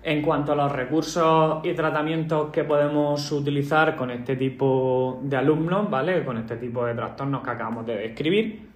En 0.03 0.21
cuanto 0.21 0.51
a 0.51 0.55
los 0.57 0.69
recursos 0.69 1.65
y 1.65 1.71
tratamientos 1.73 2.51
que 2.51 2.65
podemos 2.65 3.31
utilizar 3.31 3.95
con 3.95 4.11
este 4.11 4.35
tipo 4.35 5.21
de 5.23 5.37
alumnos, 5.37 5.89
¿vale? 5.89 6.25
Con 6.25 6.37
este 6.37 6.57
tipo 6.57 6.85
de 6.85 6.95
trastornos 6.95 7.43
que 7.43 7.49
acabamos 7.51 7.85
de 7.85 7.95
describir, 7.95 8.67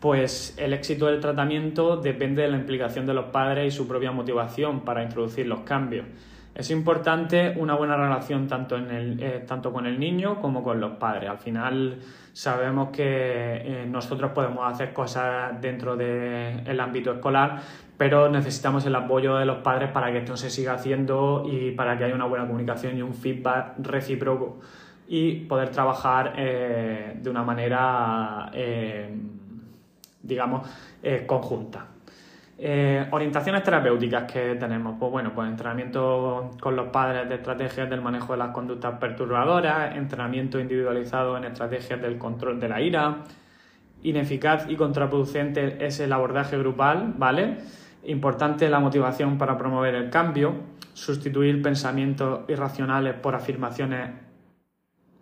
pues 0.00 0.56
el 0.56 0.72
éxito 0.72 1.04
del 1.04 1.20
tratamiento 1.20 1.98
depende 1.98 2.40
de 2.40 2.48
la 2.48 2.56
implicación 2.56 3.04
de 3.04 3.12
los 3.12 3.26
padres 3.26 3.74
y 3.74 3.76
su 3.76 3.86
propia 3.86 4.10
motivación 4.10 4.86
para 4.86 5.02
introducir 5.02 5.46
los 5.46 5.60
cambios. 5.60 6.06
Es 6.56 6.70
importante 6.70 7.52
una 7.58 7.74
buena 7.74 7.98
relación 7.98 8.48
tanto, 8.48 8.78
en 8.78 8.90
el, 8.90 9.22
eh, 9.22 9.44
tanto 9.46 9.74
con 9.74 9.84
el 9.84 10.00
niño 10.00 10.40
como 10.40 10.62
con 10.64 10.80
los 10.80 10.92
padres. 10.92 11.28
Al 11.28 11.36
final 11.36 11.98
sabemos 12.32 12.88
que 12.88 13.02
eh, 13.04 13.86
nosotros 13.86 14.32
podemos 14.32 14.72
hacer 14.72 14.94
cosas 14.94 15.60
dentro 15.60 15.98
del 15.98 16.80
ámbito 16.80 17.12
escolar, 17.12 17.60
pero 17.98 18.30
necesitamos 18.30 18.86
el 18.86 18.94
apoyo 18.94 19.36
de 19.36 19.44
los 19.44 19.58
padres 19.58 19.90
para 19.90 20.10
que 20.10 20.18
esto 20.20 20.34
se 20.38 20.48
siga 20.48 20.72
haciendo 20.72 21.44
y 21.46 21.72
para 21.72 21.98
que 21.98 22.04
haya 22.04 22.14
una 22.14 22.24
buena 22.24 22.46
comunicación 22.46 22.96
y 22.96 23.02
un 23.02 23.12
feedback 23.12 23.74
recíproco 23.80 24.60
y 25.08 25.40
poder 25.40 25.68
trabajar 25.68 26.32
eh, 26.38 27.18
de 27.20 27.30
una 27.30 27.42
manera, 27.42 28.50
digamos, 30.22 30.66
conjunta. 31.26 31.95
Eh, 32.58 33.06
orientaciones 33.10 33.62
terapéuticas 33.62 34.30
que 34.32 34.54
tenemos, 34.54 34.96
pues 34.98 35.12
bueno, 35.12 35.32
pues 35.34 35.46
entrenamiento 35.48 36.52
con 36.58 36.74
los 36.74 36.88
padres 36.88 37.28
de 37.28 37.34
estrategias 37.34 37.90
del 37.90 38.00
manejo 38.00 38.32
de 38.32 38.38
las 38.38 38.50
conductas 38.50 38.98
perturbadoras, 38.98 39.94
entrenamiento 39.94 40.58
individualizado 40.58 41.36
en 41.36 41.44
estrategias 41.44 42.00
del 42.00 42.16
control 42.16 42.58
de 42.58 42.68
la 42.68 42.80
ira, 42.80 43.24
ineficaz 44.02 44.70
y 44.70 44.76
contraproducente 44.76 45.84
es 45.84 46.00
el 46.00 46.12
abordaje 46.14 46.56
grupal, 46.56 47.12
¿vale? 47.18 47.58
Importante 48.04 48.70
la 48.70 48.80
motivación 48.80 49.36
para 49.36 49.58
promover 49.58 49.94
el 49.94 50.08
cambio, 50.08 50.54
sustituir 50.94 51.60
pensamientos 51.60 52.48
irracionales 52.48 53.14
por 53.14 53.34
afirmaciones 53.34 54.25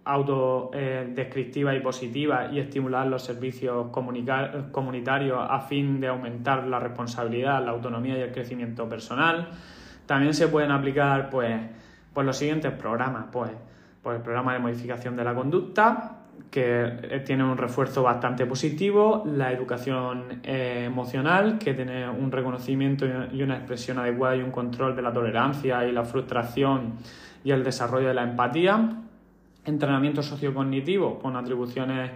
autodescriptiva 0.05 1.75
eh, 1.75 1.79
y 1.79 1.81
positiva 1.81 2.49
y 2.53 2.59
estimular 2.59 3.07
los 3.07 3.23
servicios 3.23 3.89
comunitarios 3.91 5.39
a 5.49 5.61
fin 5.61 6.01
de 6.01 6.09
aumentar 6.09 6.67
la 6.67 6.79
responsabilidad, 6.79 7.65
la 7.65 7.71
autonomía 7.71 8.19
y 8.19 8.21
el 8.21 8.33
crecimiento 8.33 8.89
personal. 8.89 9.49
También 10.07 10.35
se 10.35 10.49
pueden 10.49 10.71
aplicar 10.71 11.31
pues, 11.31 11.59
pues 12.13 12.27
los 12.27 12.37
siguientes 12.37 12.73
programas, 12.73 13.27
pues, 13.33 13.51
pues 14.03 14.17
el 14.17 14.23
programa 14.23 14.53
de 14.53 14.59
modificación 14.59 15.17
de 15.17 15.25
la 15.25 15.35
conducta, 15.35 16.19
que 16.51 17.23
tiene 17.25 17.43
un 17.43 17.57
refuerzo 17.57 18.03
bastante 18.03 18.47
positivo, 18.47 19.25
la 19.27 19.51
educación 19.51 20.41
eh, 20.43 20.85
emocional, 20.87 21.59
que 21.59 21.75
tiene 21.75 22.09
un 22.09 22.31
reconocimiento 22.31 23.07
y 23.33 23.43
una 23.43 23.57
expresión 23.57 23.99
adecuada 23.99 24.37
y 24.37 24.43
un 24.43 24.51
control 24.51 24.95
de 24.95 25.03
la 25.03 25.13
tolerancia 25.13 25.85
y 25.87 25.93
la 25.93 26.05
frustración 26.05 26.95
y 27.43 27.51
el 27.51 27.65
desarrollo 27.65 28.09
de 28.09 28.15
la 28.15 28.23
empatía, 28.23 28.99
entrenamiento 29.65 30.23
sociocognitivo 30.23 31.19
con 31.19 31.37
atribuciones 31.37 32.11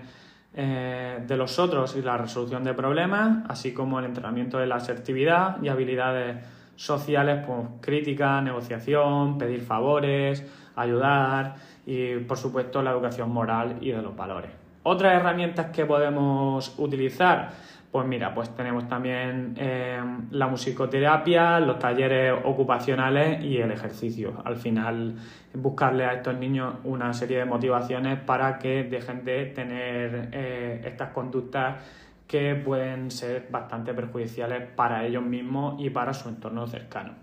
eh, 0.54 1.22
de 1.26 1.36
los 1.36 1.58
otros 1.58 1.94
y 1.96 2.02
la 2.02 2.16
resolución 2.16 2.64
de 2.64 2.74
problemas, 2.74 3.44
así 3.48 3.72
como 3.72 3.98
el 3.98 4.06
entrenamiento 4.06 4.58
de 4.58 4.66
la 4.66 4.76
asertividad 4.76 5.62
y 5.62 5.68
habilidades 5.68 6.44
sociales, 6.76 7.44
pues 7.46 7.60
crítica, 7.80 8.40
negociación, 8.40 9.36
pedir 9.36 9.60
favores, 9.60 10.44
ayudar 10.76 11.56
y 11.86 12.16
por 12.18 12.36
supuesto 12.36 12.82
la 12.82 12.92
educación 12.92 13.30
moral 13.30 13.78
y 13.80 13.90
de 13.90 14.00
los 14.00 14.16
valores. 14.16 14.50
Otras 14.84 15.14
herramientas 15.14 15.66
que 15.66 15.84
podemos 15.84 16.74
utilizar, 16.78 17.50
pues 17.90 18.06
mira, 18.06 18.34
pues 18.34 18.54
tenemos 18.54 18.86
también 18.86 19.54
eh, 19.56 19.98
la 20.30 20.46
musicoterapia, 20.46 21.58
los 21.60 21.78
talleres 21.78 22.34
ocupacionales 22.44 23.42
y 23.42 23.56
el 23.58 23.70
ejercicio. 23.70 24.42
Al 24.44 24.56
final, 24.56 25.14
buscarle 25.54 26.04
a 26.04 26.12
estos 26.12 26.36
niños 26.36 26.74
una 26.84 27.14
serie 27.14 27.38
de 27.38 27.44
motivaciones 27.46 28.18
para 28.20 28.58
que 28.58 28.84
dejen 28.84 29.24
de 29.24 29.46
tener 29.46 30.28
eh, 30.32 30.82
estas 30.84 31.10
conductas 31.10 31.76
que 32.26 32.54
pueden 32.56 33.10
ser 33.10 33.48
bastante 33.50 33.94
perjudiciales 33.94 34.68
para 34.76 35.04
ellos 35.06 35.22
mismos 35.22 35.80
y 35.80 35.88
para 35.88 36.12
su 36.12 36.28
entorno 36.28 36.66
cercano. 36.66 37.14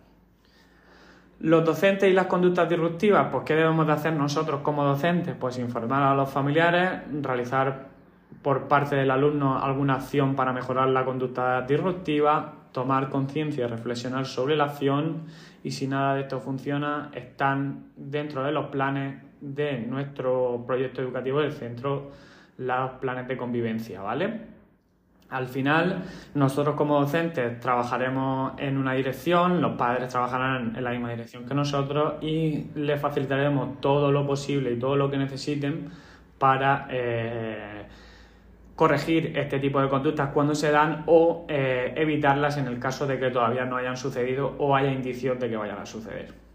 Los 1.42 1.64
docentes 1.64 2.10
y 2.10 2.14
las 2.14 2.26
conductas 2.26 2.68
disruptivas, 2.68 3.28
pues 3.32 3.44
¿qué 3.44 3.54
debemos 3.54 3.86
de 3.86 3.94
hacer 3.94 4.14
nosotros 4.14 4.62
como 4.62 4.84
docentes? 4.84 5.36
Pues 5.40 5.60
informar 5.60 6.02
a 6.02 6.16
los 6.16 6.30
familiares, 6.30 7.02
realizar 7.22 7.95
por 8.41 8.67
parte 8.67 8.96
del 8.96 9.12
alumno 9.12 9.58
alguna 9.58 9.96
acción 9.96 10.36
para 10.36 10.53
mejorar 10.53 10.89
la 10.89 11.03
conducta 11.05 11.62
disruptiva, 11.62 12.53
tomar 12.72 13.10
conciencia 13.10 13.67
reflexionar 13.67 14.25
sobre 14.25 14.55
la 14.55 14.65
acción 14.65 15.24
y 15.63 15.72
si 15.72 15.88
nada 15.88 16.15
de 16.15 16.22
esto 16.22 16.39
funciona, 16.39 17.10
están 17.13 17.86
dentro 17.96 18.44
de 18.44 18.51
los 18.51 18.67
planes 18.67 19.24
de 19.41 19.79
nuestro 19.79 20.63
proyecto 20.67 21.01
educativo 21.01 21.39
del 21.41 21.53
centro 21.53 22.12
los 22.58 22.91
planes 23.01 23.27
de 23.27 23.38
convivencia, 23.38 24.01
¿vale? 24.01 24.55
Al 25.29 25.48
final, 25.48 26.03
nosotros 26.36 26.75
como 26.75 27.00
docentes 27.00 27.60
trabajaremos 27.60 28.53
en 28.60 28.77
una 28.77 28.94
dirección, 28.94 29.60
los 29.60 29.75
padres 29.75 30.10
trabajarán 30.10 30.75
en 30.75 30.84
la 30.84 30.91
misma 30.91 31.10
dirección 31.10 31.46
que 31.46 31.55
nosotros 31.55 32.15
y 32.22 32.67
les 32.75 33.01
facilitaremos 33.01 33.82
todo 33.82 34.12
lo 34.12 34.25
posible 34.27 34.72
y 34.72 34.79
todo 34.79 34.96
lo 34.96 35.10
que 35.10 35.17
necesiten 35.17 35.89
para 36.38 36.88
eh, 36.91 37.86
corregir 38.75 39.38
este 39.38 39.60
tipo 39.60 39.82
de 39.82 39.89
conductas 39.89 40.29
cuando 40.34 40.53
se 40.53 40.72
dan 40.72 41.03
o 41.08 41.46
eh, 41.48 41.94
evitarlas 41.96 42.58
en 42.58 42.67
el 42.67 42.79
caso 42.79 43.08
de 43.08 43.17
que 43.17 43.29
todavía 43.29 43.65
no 43.65 43.77
hayan 43.77 43.96
sucedido 43.96 44.55
o 44.58 44.75
haya 44.75 44.91
indicios 44.91 45.39
de 45.39 45.50
que 45.50 45.55
vayan 45.55 45.79
a 45.79 45.86
suceder. 45.86 46.46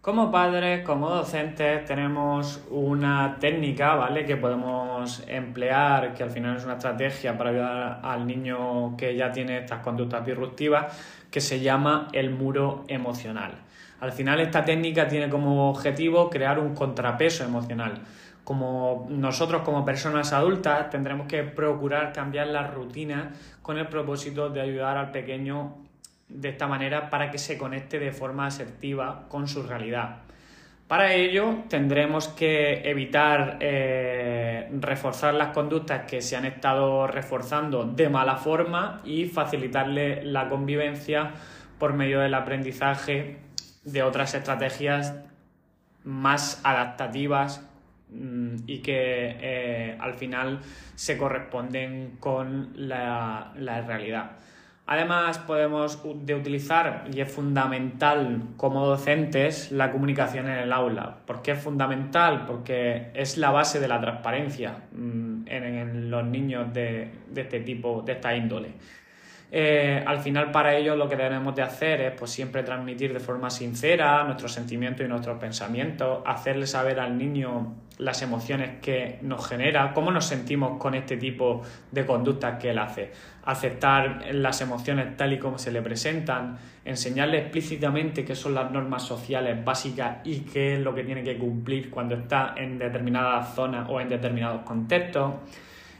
Como 0.00 0.30
padres, 0.30 0.84
como 0.86 1.10
docentes, 1.10 1.84
tenemos 1.84 2.64
una 2.70 3.36
técnica, 3.38 3.94
¿vale? 3.94 4.24
Que 4.24 4.36
podemos 4.36 5.22
emplear, 5.26 6.14
que 6.14 6.22
al 6.22 6.30
final 6.30 6.56
es 6.56 6.64
una 6.64 6.74
estrategia 6.74 7.36
para 7.36 7.50
ayudar 7.50 8.00
al 8.02 8.26
niño 8.26 8.96
que 8.96 9.14
ya 9.16 9.32
tiene 9.32 9.58
estas 9.58 9.80
conductas 9.80 10.24
disruptivas, 10.24 10.96
que 11.30 11.42
se 11.42 11.60
llama 11.60 12.08
el 12.12 12.30
muro 12.30 12.84
emocional. 12.88 13.52
Al 14.00 14.12
final 14.12 14.40
esta 14.40 14.64
técnica 14.64 15.08
tiene 15.08 15.28
como 15.28 15.68
objetivo 15.68 16.30
crear 16.30 16.58
un 16.58 16.74
contrapeso 16.74 17.44
emocional. 17.44 18.00
Como 18.48 19.06
nosotros 19.10 19.60
como 19.60 19.84
personas 19.84 20.32
adultas 20.32 20.88
tendremos 20.88 21.26
que 21.26 21.42
procurar 21.42 22.14
cambiar 22.14 22.46
la 22.46 22.66
rutina 22.66 23.32
con 23.60 23.76
el 23.76 23.88
propósito 23.88 24.48
de 24.48 24.62
ayudar 24.62 24.96
al 24.96 25.10
pequeño 25.10 25.74
de 26.30 26.48
esta 26.48 26.66
manera 26.66 27.10
para 27.10 27.30
que 27.30 27.36
se 27.36 27.58
conecte 27.58 27.98
de 27.98 28.10
forma 28.10 28.46
asertiva 28.46 29.26
con 29.28 29.48
su 29.48 29.64
realidad. 29.64 30.20
Para 30.86 31.12
ello 31.12 31.56
tendremos 31.68 32.28
que 32.28 32.88
evitar 32.88 33.58
eh, 33.60 34.70
reforzar 34.80 35.34
las 35.34 35.48
conductas 35.48 36.06
que 36.06 36.22
se 36.22 36.34
han 36.34 36.46
estado 36.46 37.06
reforzando 37.06 37.84
de 37.84 38.08
mala 38.08 38.36
forma 38.36 39.02
y 39.04 39.26
facilitarle 39.26 40.24
la 40.24 40.48
convivencia 40.48 41.32
por 41.78 41.92
medio 41.92 42.20
del 42.20 42.32
aprendizaje 42.32 43.40
de 43.84 44.02
otras 44.02 44.32
estrategias 44.32 45.14
más 46.02 46.62
adaptativas 46.64 47.67
y 48.10 48.78
que 48.78 49.36
eh, 49.40 49.96
al 50.00 50.14
final 50.14 50.60
se 50.94 51.16
corresponden 51.18 52.16
con 52.18 52.72
la 52.74 53.52
realidad. 53.86 54.32
Además, 54.90 55.36
podemos 55.36 56.02
de 56.24 56.34
utilizar, 56.34 57.04
y 57.12 57.20
es 57.20 57.30
fundamental 57.30 58.40
como 58.56 58.86
docentes, 58.86 59.70
la 59.70 59.92
comunicación 59.92 60.48
en 60.48 60.60
el 60.60 60.72
aula. 60.72 61.18
¿Por 61.26 61.42
qué 61.42 61.50
es 61.50 61.58
fundamental? 61.58 62.46
Porque 62.46 63.10
es 63.12 63.36
la 63.36 63.50
base 63.50 63.80
de 63.80 63.88
la 63.88 64.00
transparencia 64.00 64.84
mm, 64.92 65.42
en, 65.44 66.10
los 66.10 66.24
niños 66.24 66.72
de, 66.72 67.10
de 67.28 67.40
este 67.42 67.60
tipo, 67.60 68.00
de 68.00 68.12
esta 68.12 68.34
índole. 68.34 68.68
Eh, 69.52 70.02
al 70.06 70.20
final 70.20 70.50
para 70.50 70.74
ello 70.74 70.96
lo 70.96 71.06
que 71.06 71.16
debemos 71.16 71.54
de 71.54 71.62
hacer 71.62 72.00
es 72.02 72.12
pues 72.12 72.30
siempre 72.30 72.62
transmitir 72.62 73.14
de 73.14 73.20
forma 73.20 73.48
sincera 73.48 74.22
nuestros 74.24 74.52
sentimientos 74.52 75.04
y 75.04 75.08
nuestros 75.08 75.38
pensamientos, 75.38 76.22
hacerle 76.24 76.66
saber 76.66 76.98
al 76.98 77.16
niño 77.18 77.74
las 77.98 78.22
emociones 78.22 78.80
que 78.80 79.18
nos 79.22 79.46
genera, 79.46 79.92
cómo 79.92 80.10
nos 80.10 80.24
sentimos 80.26 80.78
con 80.78 80.94
este 80.94 81.16
tipo 81.16 81.62
de 81.90 82.06
conductas 82.06 82.58
que 82.60 82.70
él 82.70 82.78
hace, 82.78 83.10
aceptar 83.44 84.24
las 84.32 84.60
emociones 84.60 85.16
tal 85.16 85.32
y 85.32 85.38
como 85.38 85.58
se 85.58 85.72
le 85.72 85.82
presentan, 85.82 86.58
enseñarle 86.84 87.38
explícitamente 87.38 88.24
qué 88.24 88.34
son 88.34 88.54
las 88.54 88.70
normas 88.70 89.02
sociales 89.02 89.64
básicas 89.64 90.18
y 90.24 90.40
qué 90.40 90.74
es 90.74 90.80
lo 90.80 90.94
que 90.94 91.04
tiene 91.04 91.22
que 91.22 91.36
cumplir 91.36 91.90
cuando 91.90 92.14
está 92.14 92.54
en 92.56 92.78
determinadas 92.78 93.54
zonas 93.54 93.88
o 93.90 94.00
en 94.00 94.08
determinados 94.08 94.62
contextos 94.62 95.34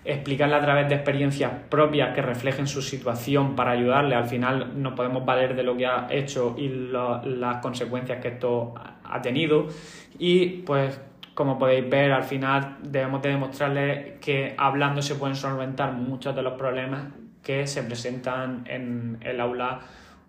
explicarle 0.04 0.54
a 0.54 0.60
través 0.60 0.88
de 0.88 0.94
experiencias 0.94 1.52
propias 1.68 2.14
que 2.14 2.22
reflejen 2.22 2.66
su 2.66 2.80
situación 2.80 3.54
para 3.54 3.72
ayudarle. 3.72 4.14
Al 4.14 4.26
final 4.26 4.80
nos 4.80 4.94
podemos 4.94 5.24
valer 5.26 5.54
de 5.54 5.62
lo 5.62 5.76
que 5.76 5.86
ha 5.86 6.06
hecho 6.10 6.54
y 6.56 6.68
las 6.68 7.58
consecuencias 7.58 8.20
que 8.20 8.28
esto 8.28 8.74
ha 9.04 9.20
tenido. 9.20 9.66
Y 10.18 10.62
pues 10.62 10.98
como 11.38 11.56
podéis 11.56 11.88
ver, 11.88 12.10
al 12.10 12.24
final 12.24 12.78
debemos 12.82 13.22
de 13.22 13.28
demostrarle 13.28 14.18
que 14.20 14.56
hablando 14.58 15.00
se 15.00 15.14
pueden 15.14 15.36
solventar 15.36 15.92
muchos 15.92 16.34
de 16.34 16.42
los 16.42 16.54
problemas 16.54 17.12
que 17.44 17.64
se 17.68 17.84
presentan 17.84 18.64
en 18.66 19.18
el 19.20 19.40
aula 19.40 19.78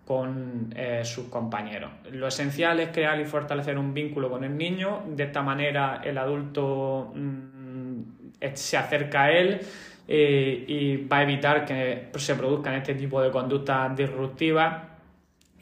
con 0.06 0.72
eh, 0.76 1.00
sus 1.02 1.26
compañeros. 1.26 1.90
Lo 2.12 2.28
esencial 2.28 2.78
es 2.78 2.90
crear 2.90 3.18
y 3.18 3.24
fortalecer 3.24 3.76
un 3.76 3.92
vínculo 3.92 4.30
con 4.30 4.44
el 4.44 4.56
niño. 4.56 5.02
De 5.08 5.24
esta 5.24 5.42
manera 5.42 6.00
el 6.04 6.16
adulto... 6.16 7.12
Mm, 7.12 8.02
se 8.54 8.76
acerca 8.76 9.24
a 9.24 9.32
él 9.32 9.60
eh, 10.06 10.64
y 10.66 10.96
va 11.08 11.18
a 11.18 11.22
evitar 11.24 11.66
que 11.66 12.08
se 12.18 12.36
produzcan 12.36 12.74
este 12.74 12.94
tipo 12.94 13.20
de 13.20 13.32
conductas 13.32 13.96
disruptivas. 13.96 14.89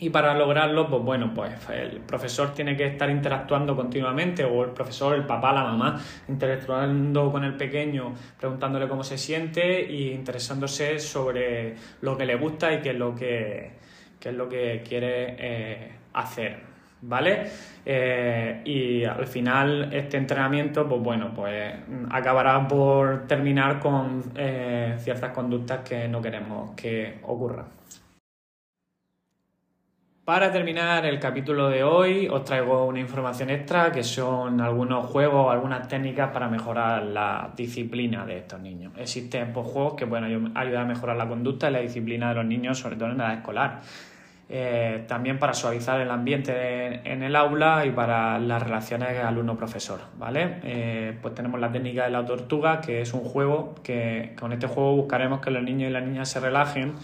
Y 0.01 0.11
para 0.11 0.35
lograrlo, 0.35 0.89
pues 0.89 1.03
bueno, 1.03 1.33
pues 1.35 1.53
el 1.71 2.01
profesor 2.01 2.55
tiene 2.55 2.77
que 2.77 2.87
estar 2.87 3.11
interactuando 3.11 3.75
continuamente, 3.75 4.45
o 4.45 4.63
el 4.65 4.71
profesor, 4.71 5.17
el 5.17 5.27
papá, 5.27 5.53
la 5.53 5.65
mamá, 5.65 6.01
interactuando 6.29 7.33
con 7.33 7.43
el 7.43 7.57
pequeño, 7.57 8.15
preguntándole 8.39 8.87
cómo 8.87 9.03
se 9.03 9.19
siente 9.19 9.87
e 9.87 10.15
interesándose 10.15 11.01
sobre 11.01 11.75
lo 12.01 12.17
que 12.17 12.27
le 12.27 12.37
gusta 12.37 12.73
y 12.73 12.81
qué 12.81 12.91
es 12.91 12.97
lo 12.97 13.15
que, 13.15 13.73
es 14.23 14.35
lo 14.35 14.49
que 14.49 14.85
quiere 14.87 15.37
eh, 15.39 15.93
hacer. 16.13 16.69
¿vale? 17.01 17.51
Eh, 17.85 18.63
y 18.65 19.05
al 19.05 19.27
final 19.27 19.93
este 19.93 20.17
entrenamiento, 20.17 20.89
pues 20.89 21.01
bueno, 21.01 21.33
pues 21.35 21.75
acabará 22.11 22.67
por 22.67 23.27
terminar 23.27 23.79
con 23.81 24.23
eh, 24.37 24.97
ciertas 24.99 25.33
conductas 25.33 25.81
que 25.81 26.09
no 26.09 26.21
queremos 26.21 26.73
que 26.77 27.19
ocurran. 27.23 27.67
Para 30.29 30.53
terminar 30.53 31.07
el 31.07 31.19
capítulo 31.19 31.71
de 31.71 31.83
hoy 31.83 32.29
os 32.29 32.45
traigo 32.45 32.85
una 32.85 33.01
información 33.01 33.49
extra 33.49 33.91
que 33.91 34.05
son 34.05 34.61
algunos 34.61 35.07
juegos, 35.07 35.51
algunas 35.51 35.89
técnicas 35.89 36.33
para 36.33 36.49
mejorar 36.49 37.03
la 37.03 37.51
disciplina 37.57 38.27
de 38.27 38.37
estos 38.37 38.61
niños. 38.61 38.93
Existen 38.99 39.55
pues, 39.55 39.67
juegos 39.69 39.95
que 39.95 40.07
pueden 40.07 40.53
ayudar 40.55 40.83
a 40.83 40.85
mejorar 40.85 41.17
la 41.17 41.27
conducta 41.27 41.71
y 41.71 41.73
la 41.73 41.79
disciplina 41.79 42.29
de 42.29 42.35
los 42.35 42.45
niños, 42.45 42.79
sobre 42.79 42.97
todo 42.97 43.09
en 43.09 43.15
edad 43.15 43.33
escolar. 43.33 43.81
Eh, 44.51 45.05
también 45.09 45.39
para 45.39 45.55
suavizar 45.55 45.99
el 45.99 46.11
ambiente 46.11 47.01
en 47.11 47.23
el 47.23 47.35
aula 47.35 47.87
y 47.87 47.91
para 47.91 48.39
las 48.39 48.63
relaciones 48.63 49.19
alumno-profesor, 49.19 50.01
¿vale? 50.19 50.61
Eh, 50.63 51.17
pues 51.23 51.35
tenemos 51.35 51.59
la 51.59 51.73
técnica 51.73 52.05
de 52.05 52.11
la 52.11 52.27
tortuga, 52.27 52.83
que 52.83 53.01
es 53.01 53.15
un 53.15 53.21
juego 53.21 53.77
que 53.83 54.35
con 54.39 54.53
este 54.53 54.67
juego 54.67 54.95
buscaremos 54.95 55.41
que 55.41 55.51
los 55.51 55.63
niños 55.63 55.89
y 55.89 55.93
las 55.95 56.03
niñas 56.03 56.29
se 56.29 56.41
relajen 56.41 56.97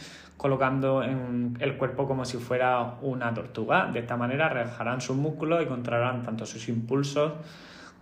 colocando 0.44 1.02
en 1.02 1.57
el 1.59 1.78
cuerpo 1.78 2.07
como 2.07 2.26
si 2.26 2.37
fuera 2.37 2.96
una 3.00 3.33
tortuga. 3.33 3.90
De 3.90 4.00
esta 4.00 4.18
manera 4.18 4.50
relajarán 4.50 5.00
sus 5.00 5.16
músculos 5.16 5.62
y 5.62 5.64
controlarán 5.64 6.22
tanto 6.22 6.44
sus 6.44 6.68
impulsos 6.68 7.33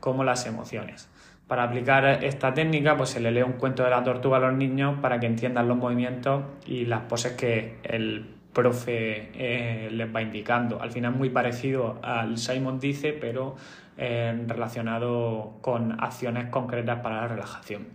como 0.01 0.25
las 0.25 0.45
emociones. 0.45 1.09
Para 1.47 1.63
aplicar 1.63 2.05
esta 2.25 2.53
técnica, 2.53 2.97
pues 2.97 3.11
se 3.11 3.21
le 3.21 3.31
lee 3.31 3.43
un 3.43 3.53
cuento 3.53 3.85
de 3.85 3.91
la 3.91 4.03
tortuga 4.03 4.39
a 4.39 4.41
los 4.41 4.55
niños 4.55 4.99
para 5.01 5.21
que 5.21 5.27
entiendan 5.27 5.69
los 5.69 5.77
movimientos 5.77 6.43
y 6.67 6.85
las 6.85 7.03
poses 7.03 7.35
que 7.35 7.79
el 7.85 8.27
profe 8.53 9.31
eh, 9.35 9.89
les 9.93 10.13
va 10.13 10.21
indicando. 10.21 10.83
Al 10.83 10.91
final 10.91 11.13
muy 11.13 11.31
parecido 11.31 12.01
al 12.03 12.39
Simon 12.39 12.81
dice, 12.81 13.13
pero 13.13 13.55
eh, 13.97 14.37
relacionado 14.49 15.59
con 15.61 15.93
acciones 16.03 16.49
concretas 16.49 16.99
para 17.03 17.21
la 17.21 17.29
relajación. 17.29 17.87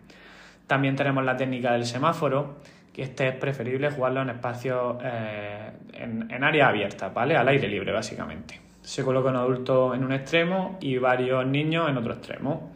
También 0.67 0.95
tenemos 0.95 1.25
la 1.25 1.35
técnica 1.35 1.73
del 1.73 1.85
semáforo, 1.85 2.55
que 2.97 3.03
este 3.03 3.27
es 3.27 3.35
preferible 3.35 3.91
jugarlo 3.91 4.23
en 4.23 4.31
espacios, 4.31 4.97
eh, 5.03 5.69
en, 5.93 6.31
en 6.31 6.43
áreas 6.43 6.69
abiertas, 6.69 7.13
¿vale? 7.13 7.37
Al 7.37 7.47
aire 7.47 7.67
libre, 7.67 7.91
básicamente. 7.91 8.59
Se 8.81 9.03
coloca 9.03 9.29
un 9.29 9.35
adulto 9.35 9.93
en 9.93 10.03
un 10.03 10.13
extremo 10.13 10.79
y 10.81 10.97
varios 10.97 11.45
niños 11.45 11.87
en 11.89 11.97
otro 11.97 12.13
extremo, 12.13 12.71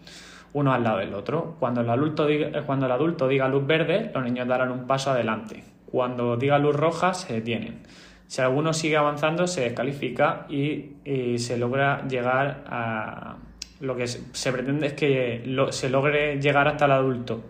uno 0.53 0.73
al 0.73 0.83
lado 0.83 0.99
del 0.99 1.15
otro. 1.15 1.55
Cuando 1.59 1.81
el 1.81 1.89
adulto 1.89 2.27
diga, 2.27 2.61
cuando 2.67 2.85
el 2.85 2.91
adulto 2.91 3.27
diga 3.27 3.47
luz 3.47 3.65
verde, 3.65 4.11
los 4.13 4.23
niños 4.23 4.47
darán 4.47 4.69
un 4.69 4.85
paso 4.85 5.09
adelante. 5.09 5.63
Cuando 5.87 6.37
diga 6.37 6.59
luz 6.59 6.75
roja, 6.75 7.15
se 7.15 7.33
detienen. 7.33 7.81
Si 8.27 8.43
alguno 8.43 8.73
sigue 8.73 8.97
avanzando, 8.97 9.47
se 9.47 9.61
descalifica 9.61 10.45
y, 10.47 10.91
se 11.37 11.57
logra 11.57 12.07
llegar 12.07 12.63
a... 12.67 13.37
Lo 13.79 13.95
que 13.95 14.05
se, 14.05 14.51
pretende 14.51 14.85
es 14.85 14.93
que 14.93 15.67
se 15.71 15.89
logre 15.89 16.39
llegar 16.39 16.67
hasta 16.67 16.85
el 16.85 16.91
adulto, 16.91 17.41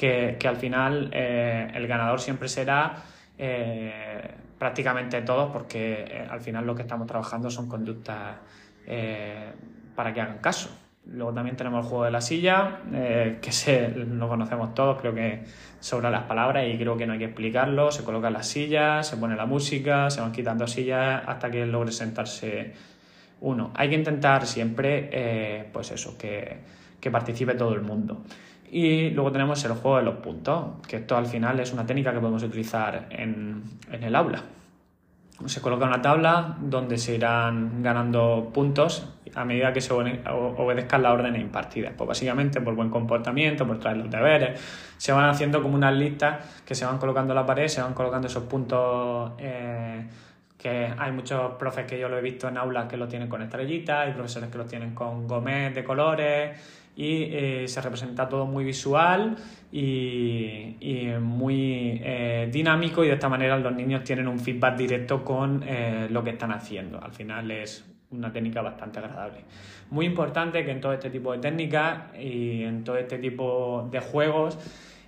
que, 0.00 0.48
al 0.48 0.56
final 0.56 1.10
eh, 1.12 1.70
el 1.74 1.86
ganador 1.86 2.20
siempre 2.20 2.48
será 2.48 3.02
eh, 3.36 4.34
prácticamente 4.58 5.20
todos, 5.20 5.52
porque 5.52 6.04
eh, 6.08 6.26
al 6.30 6.40
final 6.40 6.66
lo 6.66 6.74
que 6.74 6.82
estamos 6.82 7.06
trabajando 7.06 7.50
son 7.50 7.68
conductas 7.68 8.36
para 9.94 10.14
que 10.14 10.20
hagan 10.20 10.38
caso. 10.38 10.70
Luego 11.06 11.32
también 11.32 11.56
tenemos 11.56 11.84
el 11.84 11.88
juego 11.88 12.04
de 12.04 12.10
la 12.10 12.20
silla, 12.20 12.80
que 13.40 13.52
se, 13.52 13.90
lo 13.90 14.28
conocemos 14.28 14.74
todos, 14.74 14.98
creo 15.00 15.14
que 15.14 15.44
sobra 15.78 16.10
las 16.10 16.24
palabras 16.24 16.66
y 16.66 16.76
creo 16.76 16.96
que 16.96 17.06
no 17.06 17.12
hay 17.12 17.18
que 17.20 17.26
explicarlo. 17.26 17.92
Se 17.92 18.02
colocan 18.02 18.32
las 18.32 18.48
sillas, 18.48 19.06
se 19.06 19.16
pone 19.16 19.36
la 19.36 19.46
música, 19.46 20.10
se 20.10 20.20
van 20.20 20.32
quitando 20.32 20.66
sillas 20.66 21.22
hasta 21.26 21.50
que 21.50 21.66
logre 21.66 21.92
sentarse 21.92 22.74
uno. 23.40 23.70
Hay 23.76 23.90
que 23.90 23.94
intentar 23.96 24.46
siempre, 24.46 25.68
pues 25.72 25.92
eso, 25.92 26.18
que, 26.18 26.58
que 27.00 27.10
participe 27.10 27.54
todo 27.54 27.74
el 27.74 27.82
mundo. 27.82 28.24
Y 28.70 29.10
luego 29.10 29.32
tenemos 29.32 29.64
el 29.64 29.72
juego 29.72 29.96
de 29.96 30.04
los 30.04 30.14
puntos, 30.16 30.86
que 30.86 30.96
esto 30.96 31.16
al 31.16 31.26
final 31.26 31.58
es 31.60 31.72
una 31.72 31.84
técnica 31.84 32.12
que 32.12 32.20
podemos 32.20 32.42
utilizar 32.42 33.08
en, 33.10 33.62
en 33.90 34.02
el 34.04 34.14
aula 34.14 34.44
se 35.46 35.60
coloca 35.60 35.86
una 35.86 36.02
tabla 36.02 36.56
donde 36.60 36.98
se 36.98 37.14
irán 37.14 37.82
ganando 37.82 38.50
puntos 38.52 39.08
a 39.34 39.44
medida 39.44 39.72
que 39.72 39.80
se 39.80 39.92
obedezcan 39.92 41.02
las 41.02 41.12
órdenes 41.12 41.40
impartidas. 41.40 41.94
Pues 41.96 42.08
básicamente 42.08 42.60
por 42.60 42.74
buen 42.74 42.90
comportamiento, 42.90 43.66
por 43.66 43.78
traer 43.78 43.98
los 43.98 44.10
deberes, 44.10 44.60
se 44.96 45.12
van 45.12 45.28
haciendo 45.28 45.62
como 45.62 45.76
unas 45.76 45.94
listas 45.94 46.62
que 46.64 46.74
se 46.74 46.84
van 46.84 46.98
colocando 46.98 47.32
en 47.32 47.36
la 47.36 47.46
pared, 47.46 47.68
se 47.68 47.80
van 47.80 47.94
colocando 47.94 48.26
esos 48.26 48.44
puntos 48.44 49.32
eh, 49.38 50.06
que 50.58 50.92
hay 50.98 51.12
muchos 51.12 51.52
profes 51.52 51.86
que 51.86 51.98
yo 51.98 52.08
lo 52.08 52.18
he 52.18 52.22
visto 52.22 52.48
en 52.48 52.58
aulas 52.58 52.86
que 52.86 52.96
lo 52.96 53.08
tienen 53.08 53.28
con 53.28 53.40
estrellitas, 53.40 54.06
hay 54.06 54.12
profesores 54.12 54.50
que 54.50 54.58
lo 54.58 54.66
tienen 54.66 54.94
con 54.94 55.26
gomet 55.26 55.74
de 55.74 55.84
colores 55.84 56.89
y 57.00 57.28
eh, 57.32 57.64
se 57.66 57.80
representa 57.80 58.28
todo 58.28 58.44
muy 58.44 58.62
visual 58.62 59.34
y, 59.72 60.76
muy 61.18 61.98
eh, 62.04 62.50
dinámico 62.52 63.02
y 63.02 63.08
de 63.08 63.14
esta 63.14 63.28
manera 63.28 63.58
los 63.58 63.74
niños 63.74 64.04
tienen 64.04 64.28
un 64.28 64.38
feedback 64.38 64.76
directo 64.76 65.24
con 65.24 65.62
eh, 65.66 66.08
lo 66.10 66.22
que 66.22 66.30
están 66.30 66.52
haciendo. 66.52 67.02
Al 67.02 67.12
final 67.12 67.50
es 67.50 67.86
una 68.10 68.30
técnica 68.30 68.60
bastante 68.60 68.98
agradable. 68.98 69.44
Muy 69.88 70.04
importante 70.04 70.62
que 70.62 70.72
en 70.72 70.80
todo 70.82 70.92
este 70.92 71.08
tipo 71.08 71.32
de 71.32 71.38
técnicas 71.38 72.14
y 72.18 72.64
en 72.64 72.84
todo 72.84 72.98
este 72.98 73.16
tipo 73.16 73.88
de 73.90 74.00
juegos 74.00 74.58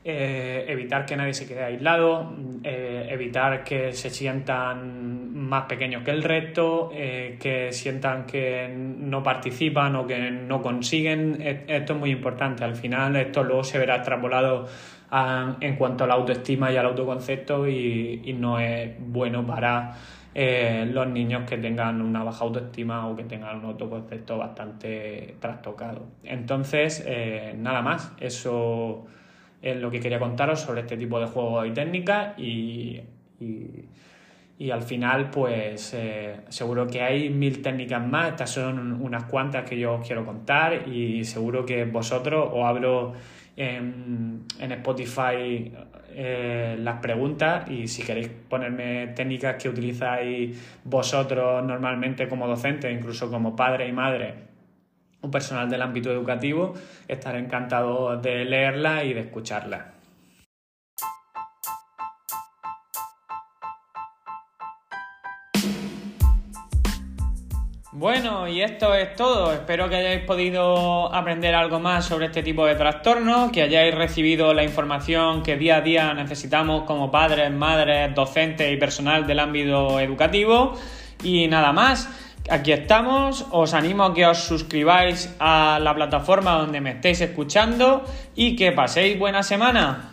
eh, 0.04 0.64
evitar 0.66 1.06
que 1.06 1.16
nadie 1.16 1.32
se 1.32 1.46
quede 1.46 1.62
aislado, 1.62 2.34
eh, 2.64 3.06
evitar 3.08 3.62
que 3.62 3.92
se 3.92 4.10
sientan 4.10 5.32
más 5.32 5.66
pequeños 5.66 6.02
que 6.02 6.10
el 6.10 6.24
resto, 6.24 6.90
eh, 6.92 7.36
que 7.38 7.72
sientan 7.72 8.26
que 8.26 8.68
no 8.76 9.22
participan 9.22 9.94
o 9.94 10.04
que 10.04 10.32
no 10.32 10.60
consiguen. 10.60 11.40
Esto 11.40 11.92
es 11.92 11.98
muy 12.00 12.10
importante. 12.10 12.64
Al 12.64 12.74
final 12.74 13.14
esto 13.14 13.44
luego 13.44 13.62
se 13.62 13.78
verá 13.78 13.96
extrapolado 13.96 14.66
en 15.60 15.76
cuanto 15.76 16.02
a 16.02 16.06
la 16.08 16.14
autoestima 16.14 16.72
y 16.72 16.76
al 16.76 16.86
autoconcepto 16.86 17.68
y, 17.68 18.34
no 18.36 18.58
es 18.58 18.90
bueno 18.98 19.46
para 19.46 19.94
los 20.34 21.06
niños 21.06 21.48
que 21.48 21.58
tengan 21.58 22.00
una 22.00 22.24
baja 22.24 22.44
autoestima 22.44 23.06
o 23.06 23.14
que 23.14 23.24
tengan 23.24 23.58
un 23.58 23.66
autoconcepto 23.66 24.38
bastante 24.38 25.36
trastocado. 25.38 26.06
Entonces, 26.24 27.06
nada 27.56 27.82
más. 27.82 28.12
Eso 28.18 29.06
es 29.62 29.76
lo 29.76 29.90
que 29.90 30.00
quería 30.00 30.18
contaros 30.18 30.60
sobre 30.60 30.80
este 30.80 30.96
tipo 30.96 31.20
de 31.20 31.26
juegos 31.26 31.66
y 31.68 31.70
técnicas 31.70 32.38
y, 32.38 33.00
y, 33.40 34.70
al 34.70 34.82
final 34.82 35.30
pues 35.30 35.92
eh, 35.94 36.40
seguro 36.48 36.86
que 36.86 37.00
hay 37.00 37.30
mil 37.30 37.62
técnicas 37.62 38.06
más, 38.06 38.30
estas 38.30 38.50
son 38.50 39.00
unas 39.02 39.24
cuantas 39.24 39.68
que 39.68 39.78
yo 39.78 39.94
os 39.94 40.06
quiero 40.06 40.24
contar 40.24 40.88
y 40.88 41.24
seguro 41.24 41.66
que 41.66 41.84
vosotros 41.84 42.48
os 42.52 42.64
abro 42.64 43.12
en, 43.56 44.44
en 44.60 44.72
Spotify 44.72 45.72
eh, 46.14 46.76
las 46.78 47.00
preguntas 47.00 47.68
y 47.68 47.88
si 47.88 48.02
queréis 48.02 48.28
ponerme 48.28 49.08
técnicas 49.16 49.60
que 49.60 49.68
utilizáis 49.68 50.80
vosotros 50.84 51.64
normalmente 51.64 52.28
como 52.28 52.46
docentes, 52.46 52.92
incluso 52.92 53.30
como 53.30 53.56
padre 53.56 53.88
y 53.88 53.92
madre 53.92 54.51
un 55.22 55.30
personal 55.30 55.70
del 55.70 55.82
ámbito 55.82 56.10
educativo, 56.10 56.74
estaré 57.08 57.38
encantado 57.38 58.16
de 58.16 58.44
leerla 58.44 59.04
y 59.04 59.14
de 59.14 59.20
escucharla. 59.20 59.92
Bueno, 67.94 68.48
y 68.48 68.62
esto 68.62 68.94
es 68.94 69.14
todo. 69.14 69.52
Espero 69.52 69.88
que 69.88 69.96
hayáis 69.96 70.24
podido 70.24 71.14
aprender 71.14 71.54
algo 71.54 71.78
más 71.78 72.06
sobre 72.06 72.26
este 72.26 72.42
tipo 72.42 72.66
de 72.66 72.74
trastornos, 72.74 73.52
que 73.52 73.62
hayáis 73.62 73.94
recibido 73.94 74.52
la 74.54 74.64
información 74.64 75.42
que 75.42 75.56
día 75.56 75.76
a 75.76 75.80
día 75.82 76.12
necesitamos 76.12 76.82
como 76.82 77.12
padres, 77.12 77.52
madres, 77.52 78.12
docentes 78.14 78.72
y 78.72 78.76
personal 78.76 79.24
del 79.26 79.38
ámbito 79.38 80.00
educativo. 80.00 80.74
Y 81.22 81.46
nada 81.46 81.72
más. 81.72 82.08
Aquí 82.50 82.72
estamos, 82.72 83.46
os 83.50 83.72
animo 83.72 84.02
a 84.02 84.12
que 84.14 84.26
os 84.26 84.44
suscribáis 84.44 85.30
a 85.38 85.78
la 85.78 85.94
plataforma 85.94 86.58
donde 86.58 86.80
me 86.80 86.98
estéis 86.98 87.20
escuchando 87.20 88.02
y 88.34 88.56
que 88.56 88.72
paséis 88.72 89.18
buena 89.18 89.42
semana. 89.42 90.11